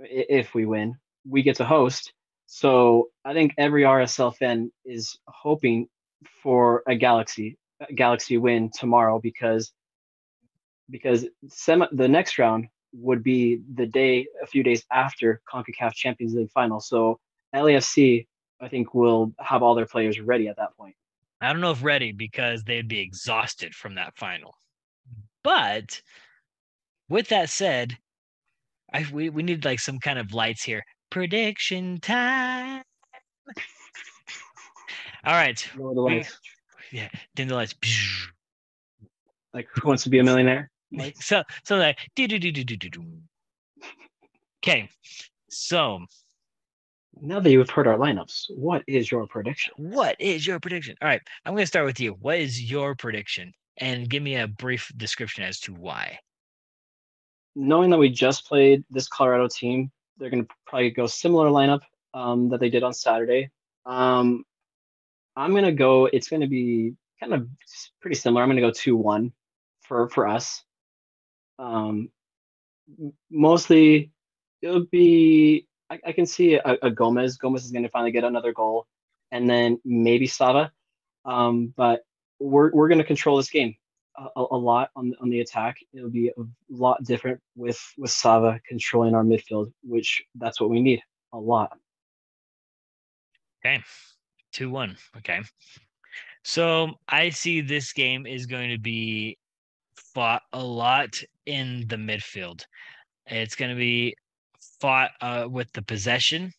if 0.00 0.54
we 0.54 0.64
win, 0.64 0.96
we 1.28 1.42
get 1.42 1.56
to 1.56 1.64
host. 1.64 2.12
So 2.46 3.08
I 3.24 3.34
think 3.34 3.54
every 3.58 3.82
RSL 3.82 4.34
fan 4.36 4.70
is 4.84 5.18
hoping 5.26 5.88
for 6.42 6.82
a 6.86 6.94
Galaxy 6.94 7.58
Galaxy 7.94 8.38
win 8.38 8.70
tomorrow 8.70 9.20
because 9.20 9.72
because 10.90 11.26
semi, 11.48 11.86
the 11.92 12.08
next 12.08 12.38
round 12.38 12.66
would 12.92 13.22
be 13.22 13.60
the 13.74 13.86
day 13.86 14.26
a 14.42 14.46
few 14.46 14.62
days 14.62 14.84
after 14.92 15.40
CONCACAF 15.52 15.94
Champions 15.94 16.34
League 16.34 16.50
final. 16.50 16.80
So 16.80 17.18
LAFC, 17.54 18.26
I 18.60 18.68
think, 18.68 18.94
will 18.94 19.32
have 19.38 19.62
all 19.62 19.74
their 19.74 19.86
players 19.86 20.20
ready 20.20 20.48
at 20.48 20.56
that 20.56 20.76
point. 20.76 20.94
I 21.40 21.52
don't 21.52 21.62
know 21.62 21.72
if 21.72 21.82
ready 21.82 22.12
because 22.12 22.62
they'd 22.62 22.86
be 22.86 23.00
exhausted 23.00 23.74
from 23.74 23.96
that 23.96 24.16
final. 24.16 24.54
But 25.42 26.00
with 27.08 27.28
that 27.28 27.50
said, 27.50 27.96
I 28.92 29.06
we, 29.12 29.30
we 29.30 29.42
need 29.42 29.64
like 29.64 29.80
some 29.80 29.98
kind 29.98 30.18
of 30.18 30.32
lights 30.32 30.62
here. 30.62 30.84
Prediction 31.10 31.98
time. 32.00 32.82
All 35.24 35.32
right. 35.32 35.68
Roll 36.92 37.00
the 37.00 37.06
lights. 37.06 37.14
Yeah, 37.14 37.20
Then 37.34 37.48
the 37.48 37.54
lights. 37.54 37.74
Like 39.54 39.68
who 39.74 39.88
wants 39.88 40.02
to 40.04 40.10
be 40.10 40.18
a 40.18 40.24
millionaire? 40.24 40.70
Like, 40.92 41.16
So 41.22 41.42
so 41.64 41.76
like 41.76 41.98
do 42.16 42.26
do 42.26 42.38
do 42.38 42.52
do 42.52 42.64
do 42.64 42.76
do 42.76 42.90
do. 42.90 43.04
Okay, 44.64 44.88
so 45.50 46.00
now 47.20 47.40
that 47.40 47.50
you've 47.50 47.68
heard 47.68 47.86
our 47.86 47.98
lineups, 47.98 48.46
what 48.56 48.82
is 48.86 49.10
your 49.10 49.26
prediction? 49.26 49.74
what 49.76 50.16
is 50.20 50.46
your 50.46 50.60
prediction? 50.60 50.96
All 51.02 51.08
right, 51.08 51.20
I'm 51.44 51.54
gonna 51.54 51.66
start 51.66 51.86
with 51.86 52.00
you. 52.00 52.12
What 52.20 52.38
is 52.38 52.70
your 52.70 52.94
prediction? 52.94 53.52
And 53.78 54.08
give 54.08 54.22
me 54.22 54.36
a 54.36 54.46
brief 54.46 54.92
description 54.96 55.44
as 55.44 55.58
to 55.60 55.72
why. 55.72 56.18
Knowing 57.54 57.90
that 57.90 57.98
we 57.98 58.08
just 58.08 58.46
played 58.46 58.84
this 58.90 59.08
Colorado 59.08 59.48
team, 59.48 59.90
they're 60.18 60.30
going 60.30 60.44
to 60.44 60.54
probably 60.66 60.90
go 60.90 61.06
similar 61.06 61.48
lineup 61.48 61.80
um, 62.14 62.50
that 62.50 62.60
they 62.60 62.70
did 62.70 62.82
on 62.82 62.92
Saturday. 62.92 63.50
Um, 63.86 64.44
I'm 65.36 65.52
to 65.64 65.72
go. 65.72 66.06
It's 66.06 66.28
to 66.42 66.48
be 66.48 66.94
kind 67.20 67.34
of 67.34 67.48
pretty 68.00 68.16
similar. 68.16 68.42
I'm 68.42 68.48
to 68.56 68.62
go 68.62 68.70
two 68.70 68.96
one 68.96 69.32
for 69.82 70.08
for 70.08 70.26
us. 70.26 70.62
Um, 71.58 72.10
mostly, 73.30 74.10
it'll 74.60 74.86
be. 74.86 75.66
I, 75.90 76.00
I 76.06 76.12
can 76.12 76.26
see 76.26 76.54
a, 76.54 76.76
a 76.82 76.90
Gomez. 76.90 77.36
Gomez 77.36 77.64
is 77.64 77.70
to 77.84 77.90
finally 77.90 78.12
get 78.12 78.24
another 78.24 78.52
goal, 78.52 78.86
and 79.30 79.48
then 79.48 79.80
maybe 79.84 80.26
Sava. 80.26 80.72
Um, 81.24 81.72
but 81.76 82.02
we're 82.40 82.70
we're 82.72 82.88
to 82.98 83.04
control 83.04 83.36
this 83.36 83.50
game 83.50 83.76
a 84.18 84.28
a 84.34 84.56
lot 84.56 84.90
on 84.96 85.14
on 85.20 85.30
the 85.30 85.40
attack. 85.40 85.76
It'll 85.92 86.10
be 86.10 86.28
a 86.28 86.42
lot 86.70 87.02
different 87.04 87.40
with 87.56 87.80
with 87.96 88.10
Sava 88.10 88.60
controlling 88.66 89.14
our 89.14 89.24
midfield, 89.24 89.72
which 89.82 90.22
that's 90.34 90.60
what 90.60 90.70
we 90.70 90.80
need 90.80 91.02
a 91.32 91.38
lot. 91.38 91.76
Okay, 93.64 93.82
two 94.52 94.70
one. 94.70 94.96
Okay, 95.16 95.40
so 96.44 96.92
I 97.08 97.30
see 97.30 97.60
this 97.60 97.92
game 97.92 98.26
is 98.26 98.46
going 98.46 98.70
to 98.70 98.78
be 98.78 99.38
fought 99.94 100.42
a 100.52 100.62
lot 100.62 101.20
in 101.46 101.86
the 101.88 101.96
midfield. 101.96 102.64
It's 103.26 103.54
going 103.54 103.70
to 103.70 103.76
be 103.76 104.14
fought 104.80 105.10
uh, 105.20 105.46
with 105.50 105.72
the 105.72 105.82
possession, 105.82 106.52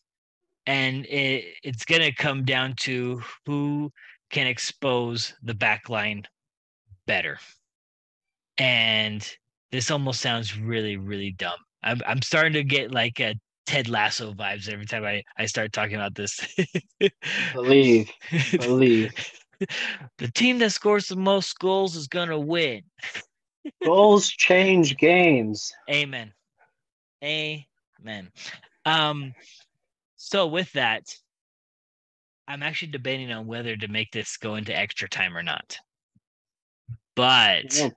and 0.65 1.05
it, 1.05 1.55
it's 1.63 1.85
going 1.85 2.01
to 2.01 2.11
come 2.11 2.43
down 2.45 2.73
to 2.81 3.21
who 3.45 3.91
can 4.29 4.47
expose 4.47 5.33
the 5.43 5.53
back 5.53 5.89
line 5.89 6.23
better. 7.05 7.37
And 8.57 9.27
this 9.71 9.91
almost 9.91 10.21
sounds 10.21 10.57
really, 10.57 10.97
really 10.97 11.31
dumb. 11.31 11.59
I'm 11.83 12.01
I'm 12.07 12.21
starting 12.21 12.53
to 12.53 12.63
get 12.63 12.91
like 12.91 13.19
a 13.19 13.35
Ted 13.65 13.89
Lasso 13.89 14.33
vibes 14.33 14.69
every 14.69 14.85
time 14.85 15.05
I, 15.05 15.23
I 15.37 15.45
start 15.45 15.71
talking 15.71 15.95
about 15.95 16.15
this. 16.15 16.39
Believe, 17.53 18.11
believe. 18.57 19.13
the 20.17 20.31
team 20.33 20.59
that 20.59 20.71
scores 20.71 21.07
the 21.07 21.15
most 21.15 21.57
goals 21.59 21.95
is 21.95 22.07
gonna 22.07 22.39
win. 22.39 22.83
Goals 23.83 24.29
change 24.29 24.97
games. 24.97 25.71
Amen. 25.89 26.33
Amen. 27.23 28.29
Um, 28.85 29.33
so 30.17 30.47
with 30.47 30.71
that, 30.73 31.03
I'm 32.47 32.63
actually 32.63 32.91
debating 32.91 33.31
on 33.31 33.47
whether 33.47 33.75
to 33.77 33.87
make 33.87 34.11
this 34.11 34.37
go 34.37 34.55
into 34.55 34.77
extra 34.77 35.07
time 35.07 35.37
or 35.37 35.43
not. 35.43 35.77
But 37.15 37.73
You 37.73 37.83
know, 37.83 37.91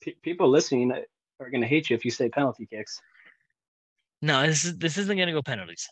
pe- 0.00 0.14
people 0.22 0.48
listening 0.48 0.92
are 0.92 1.50
going 1.50 1.60
to 1.60 1.66
hate 1.66 1.90
you 1.90 1.96
if 1.96 2.04
you 2.04 2.10
say 2.10 2.28
penalty 2.28 2.66
kicks. 2.66 3.00
No, 4.22 4.46
this 4.46 4.64
is 4.64 4.78
this 4.78 4.96
isn't 4.98 5.18
gonna 5.18 5.32
go 5.32 5.42
penalties. 5.42 5.86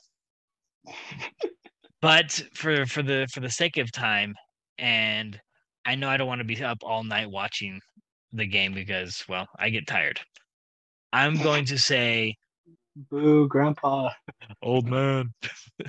but 2.00 2.30
for 2.54 2.86
for 2.86 3.02
the 3.02 3.28
for 3.32 3.40
the 3.40 3.50
sake 3.50 3.76
of 3.76 3.92
time, 3.92 4.34
and 4.78 5.38
I 5.84 5.96
know 5.96 6.08
I 6.08 6.16
don't 6.16 6.28
want 6.28 6.40
to 6.40 6.44
be 6.44 6.62
up 6.62 6.78
all 6.82 7.02
night 7.04 7.30
watching 7.30 7.80
the 8.32 8.46
game 8.46 8.72
because 8.72 9.24
well, 9.28 9.46
I 9.58 9.70
get 9.70 9.86
tired. 9.86 10.20
I'm 11.12 11.42
going 11.42 11.64
to 11.66 11.78
say 11.78 12.36
Boo, 12.96 13.48
Grandpa. 13.48 14.10
old 14.62 14.88
man. 14.88 15.32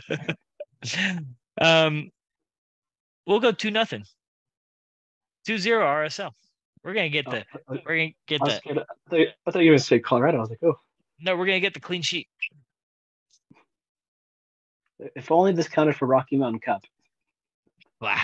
um, 1.61 2.09
we'll 3.27 3.39
go 3.39 3.51
two 3.51 3.71
nothing. 3.71 4.03
Two 5.45 5.57
zero 5.57 5.85
RSL. 5.85 6.31
We're 6.83 6.93
gonna 6.93 7.09
get 7.09 7.27
Oh, 7.27 7.31
the 7.31 7.45
I, 7.69 7.81
we're 7.85 7.97
gonna 7.97 8.13
get 8.27 8.41
I 8.41 8.45
was 8.45 8.53
the 8.55 8.59
scared. 8.59 8.77
I 8.79 9.09
thought, 9.09 9.19
you, 9.19 9.27
I 9.45 9.51
thought 9.51 9.59
you 9.59 9.69
were 9.69 9.73
going 9.73 9.79
to 9.79 9.83
say 9.85 9.99
Colorado. 9.99 10.37
I 10.37 10.41
was 10.41 10.49
like, 10.49 10.63
oh, 10.63 10.79
no, 11.21 11.35
we're 11.35 11.45
gonna 11.45 11.59
get 11.59 11.73
the 11.73 11.79
clean 11.79 12.01
sheet. 12.01 12.27
if 15.15 15.31
only 15.31 15.51
this 15.51 15.67
counted 15.67 15.95
for 15.95 16.05
Rocky 16.05 16.37
Mountain 16.37 16.59
Cup. 16.59 16.83
Wow. 17.99 18.21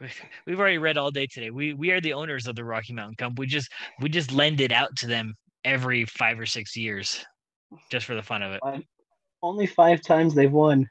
We- 0.00 0.08
We've 0.46 0.58
already 0.58 0.78
read 0.78 0.96
all 0.96 1.10
day 1.10 1.26
today. 1.26 1.50
We 1.50 1.74
we 1.74 1.90
are 1.90 2.00
the 2.00 2.12
owners 2.12 2.46
of 2.46 2.56
the 2.56 2.64
Rocky 2.64 2.92
Mountain 2.92 3.16
Cup. 3.16 3.38
We 3.38 3.46
just 3.46 3.70
we 4.00 4.08
just 4.08 4.32
lend 4.32 4.60
it 4.60 4.72
out 4.72 4.94
to 4.96 5.06
them 5.06 5.34
every 5.64 6.04
five 6.04 6.38
or 6.38 6.46
six 6.46 6.76
years, 6.76 7.24
just 7.90 8.06
for 8.06 8.14
the 8.14 8.22
fun 8.22 8.42
of 8.42 8.52
it. 8.52 8.60
Five, 8.62 8.82
only 9.42 9.66
five 9.66 10.02
times 10.02 10.34
they've 10.34 10.52
won. 10.52 10.88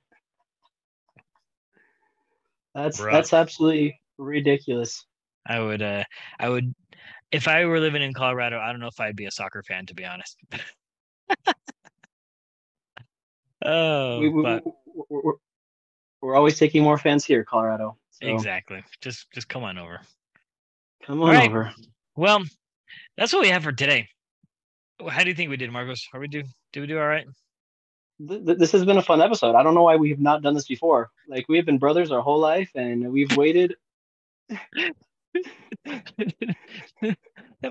That's 2.75 2.99
Bruh. 2.99 3.11
that's 3.11 3.33
absolutely 3.33 3.99
ridiculous. 4.17 5.05
I 5.47 5.59
would 5.59 5.81
uh 5.81 6.03
I 6.39 6.49
would 6.49 6.75
if 7.31 7.47
I 7.47 7.65
were 7.65 7.79
living 7.79 8.01
in 8.01 8.13
Colorado, 8.13 8.59
I 8.59 8.71
don't 8.71 8.79
know 8.79 8.87
if 8.87 8.99
I'd 8.99 9.15
be 9.15 9.25
a 9.25 9.31
soccer 9.31 9.63
fan 9.63 9.85
to 9.87 9.95
be 9.95 10.05
honest. 10.05 10.37
oh, 13.65 14.19
we, 14.19 14.29
we, 14.29 14.43
but 14.43 14.65
we, 14.65 14.71
we're, 15.09 15.33
we're 16.21 16.35
always 16.35 16.57
taking 16.57 16.83
more 16.83 16.97
fans 16.97 17.25
here, 17.25 17.43
Colorado. 17.43 17.97
So 18.11 18.27
exactly. 18.27 18.83
Just 19.01 19.31
just 19.31 19.47
come 19.47 19.63
on 19.63 19.77
over. 19.77 19.99
come 21.05 21.21
on 21.21 21.29
Alright. 21.29 21.49
over. 21.49 21.73
Well, 22.15 22.43
that's 23.17 23.33
what 23.33 23.41
we 23.41 23.49
have 23.49 23.63
for 23.63 23.71
today. 23.71 24.07
How 25.07 25.23
do 25.23 25.29
you 25.29 25.35
think 25.35 25.49
we 25.49 25.57
did, 25.57 25.71
Marcos? 25.71 26.07
Are 26.13 26.19
we 26.19 26.27
do 26.27 26.43
did 26.73 26.81
we 26.81 26.87
do 26.87 26.97
all 26.97 27.07
right? 27.07 27.27
Th- 28.27 28.43
th- 28.43 28.57
this 28.57 28.71
has 28.71 28.83
been 28.83 28.97
a 28.97 29.03
fun 29.03 29.21
episode. 29.21 29.55
I 29.55 29.61
don't 29.61 29.75
know 29.75 29.83
why 29.83 29.95
we 29.95 30.09
have 30.09 30.19
not 30.19 30.41
done 30.41 30.55
this 30.55 30.67
before. 30.67 31.11
Like 31.27 31.47
we 31.47 31.57
have 31.57 31.65
been 31.65 31.77
brothers 31.77 32.11
our 32.11 32.21
whole 32.21 32.39
life, 32.39 32.71
and 32.73 33.11
we've 33.11 33.35
waited. 33.37 33.75
that 34.49 34.95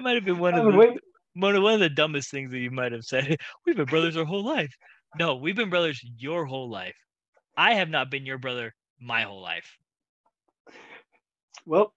might 0.01 0.15
have 0.15 0.25
been 0.25 0.39
one 0.39 0.55
I 0.55 0.59
of 0.59 0.73
the 0.73 0.79
wait. 0.79 1.01
One 1.37 1.55
of 1.55 1.63
one 1.63 1.75
of 1.75 1.81
the 1.81 1.89
dumbest 1.89 2.31
things 2.31 2.51
that 2.51 2.59
you 2.59 2.71
might 2.71 2.93
have 2.93 3.05
said. 3.05 3.37
We've 3.67 3.77
been 3.77 3.85
brothers 3.85 4.17
our 4.17 4.25
whole 4.25 4.45
life. 4.45 4.75
No, 5.19 5.37
we've 5.37 5.57
been 5.57 5.71
brothers 5.71 6.01
your 6.19 6.45
whole 6.45 6.69
life. 6.69 6.95
I 7.57 7.75
have 7.75 7.89
not 7.89 8.11
been 8.11 8.27
your 8.27 8.37
brother 8.39 8.75
my 9.01 9.23
whole 9.23 9.41
life. 9.41 9.77
Well, 11.65 11.95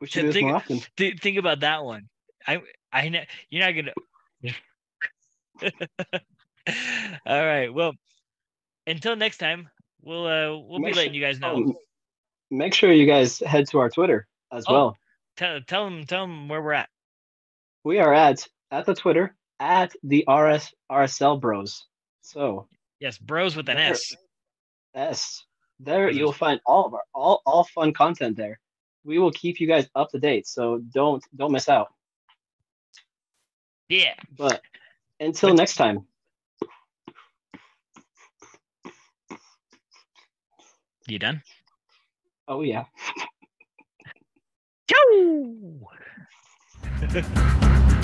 we 0.00 0.06
should 0.06 0.32
Think- 0.32 0.46
more 0.46 0.56
often. 0.56 0.80
Th- 0.96 1.18
think 1.20 1.36
about 1.38 1.60
that 1.60 1.84
one. 1.84 2.08
I 2.46 2.60
I 2.92 3.26
you're 3.50 3.64
not 3.64 3.74
gonna. 3.74 3.92
All 7.26 7.44
right. 7.44 7.72
Well, 7.74 7.92
until 8.86 9.16
next 9.16 9.38
time, 9.38 9.68
we'll 10.02 10.26
uh 10.26 10.56
we'll 10.56 10.78
be 10.78 10.92
letting 10.92 11.10
sure- 11.12 11.14
you 11.14 11.20
guys 11.20 11.40
know. 11.40 11.54
Oh, 11.66 11.74
make 12.50 12.74
sure 12.74 12.92
you 12.92 13.06
guys 13.06 13.40
head 13.40 13.66
to 13.70 13.78
our 13.80 13.90
Twitter 13.90 14.26
as 14.52 14.64
Oh. 14.68 14.72
well. 14.72 14.96
Tell 15.36 15.60
tell 15.66 15.84
them 15.84 16.04
tell 16.04 16.26
them 16.26 16.48
where 16.48 16.62
we're 16.62 16.72
at. 16.72 16.88
We 17.88 18.00
are 18.00 18.12
at 18.12 18.46
at 18.70 18.84
the 18.84 18.94
Twitter 18.94 19.34
at 19.58 19.94
the 20.02 20.22
RS 20.28 20.74
RSL 20.92 21.40
Bros. 21.40 21.86
So 22.20 22.68
Yes, 23.00 23.16
bros 23.16 23.56
with 23.56 23.66
an 23.70 23.78
There. 23.78 23.92
S. 23.92 24.14
S 24.94 25.46
there 25.80 26.10
you'll 26.10 26.34
find 26.34 26.60
all 26.66 26.84
of 26.84 26.92
our 26.92 27.04
all 27.14 27.40
all 27.46 27.64
fun 27.64 27.94
content 27.94 28.36
there. 28.36 28.60
We 29.04 29.18
will 29.18 29.30
keep 29.30 29.58
you 29.58 29.66
guys 29.66 29.88
up 29.94 30.10
to 30.10 30.18
date, 30.18 30.46
so 30.46 30.82
don't 30.92 31.24
don't 31.34 31.50
miss 31.50 31.66
out. 31.70 31.88
Yeah. 33.88 34.16
But 34.36 34.60
until 35.18 35.54
next 35.54 35.76
time, 35.76 36.06
You 41.06 41.18
done? 41.18 41.42
oh 42.48 42.60
yeah. 42.60 42.84
Ciao. 44.90 45.88
Ha 47.00 47.06
ha 47.12 47.20
ha. 47.20 47.97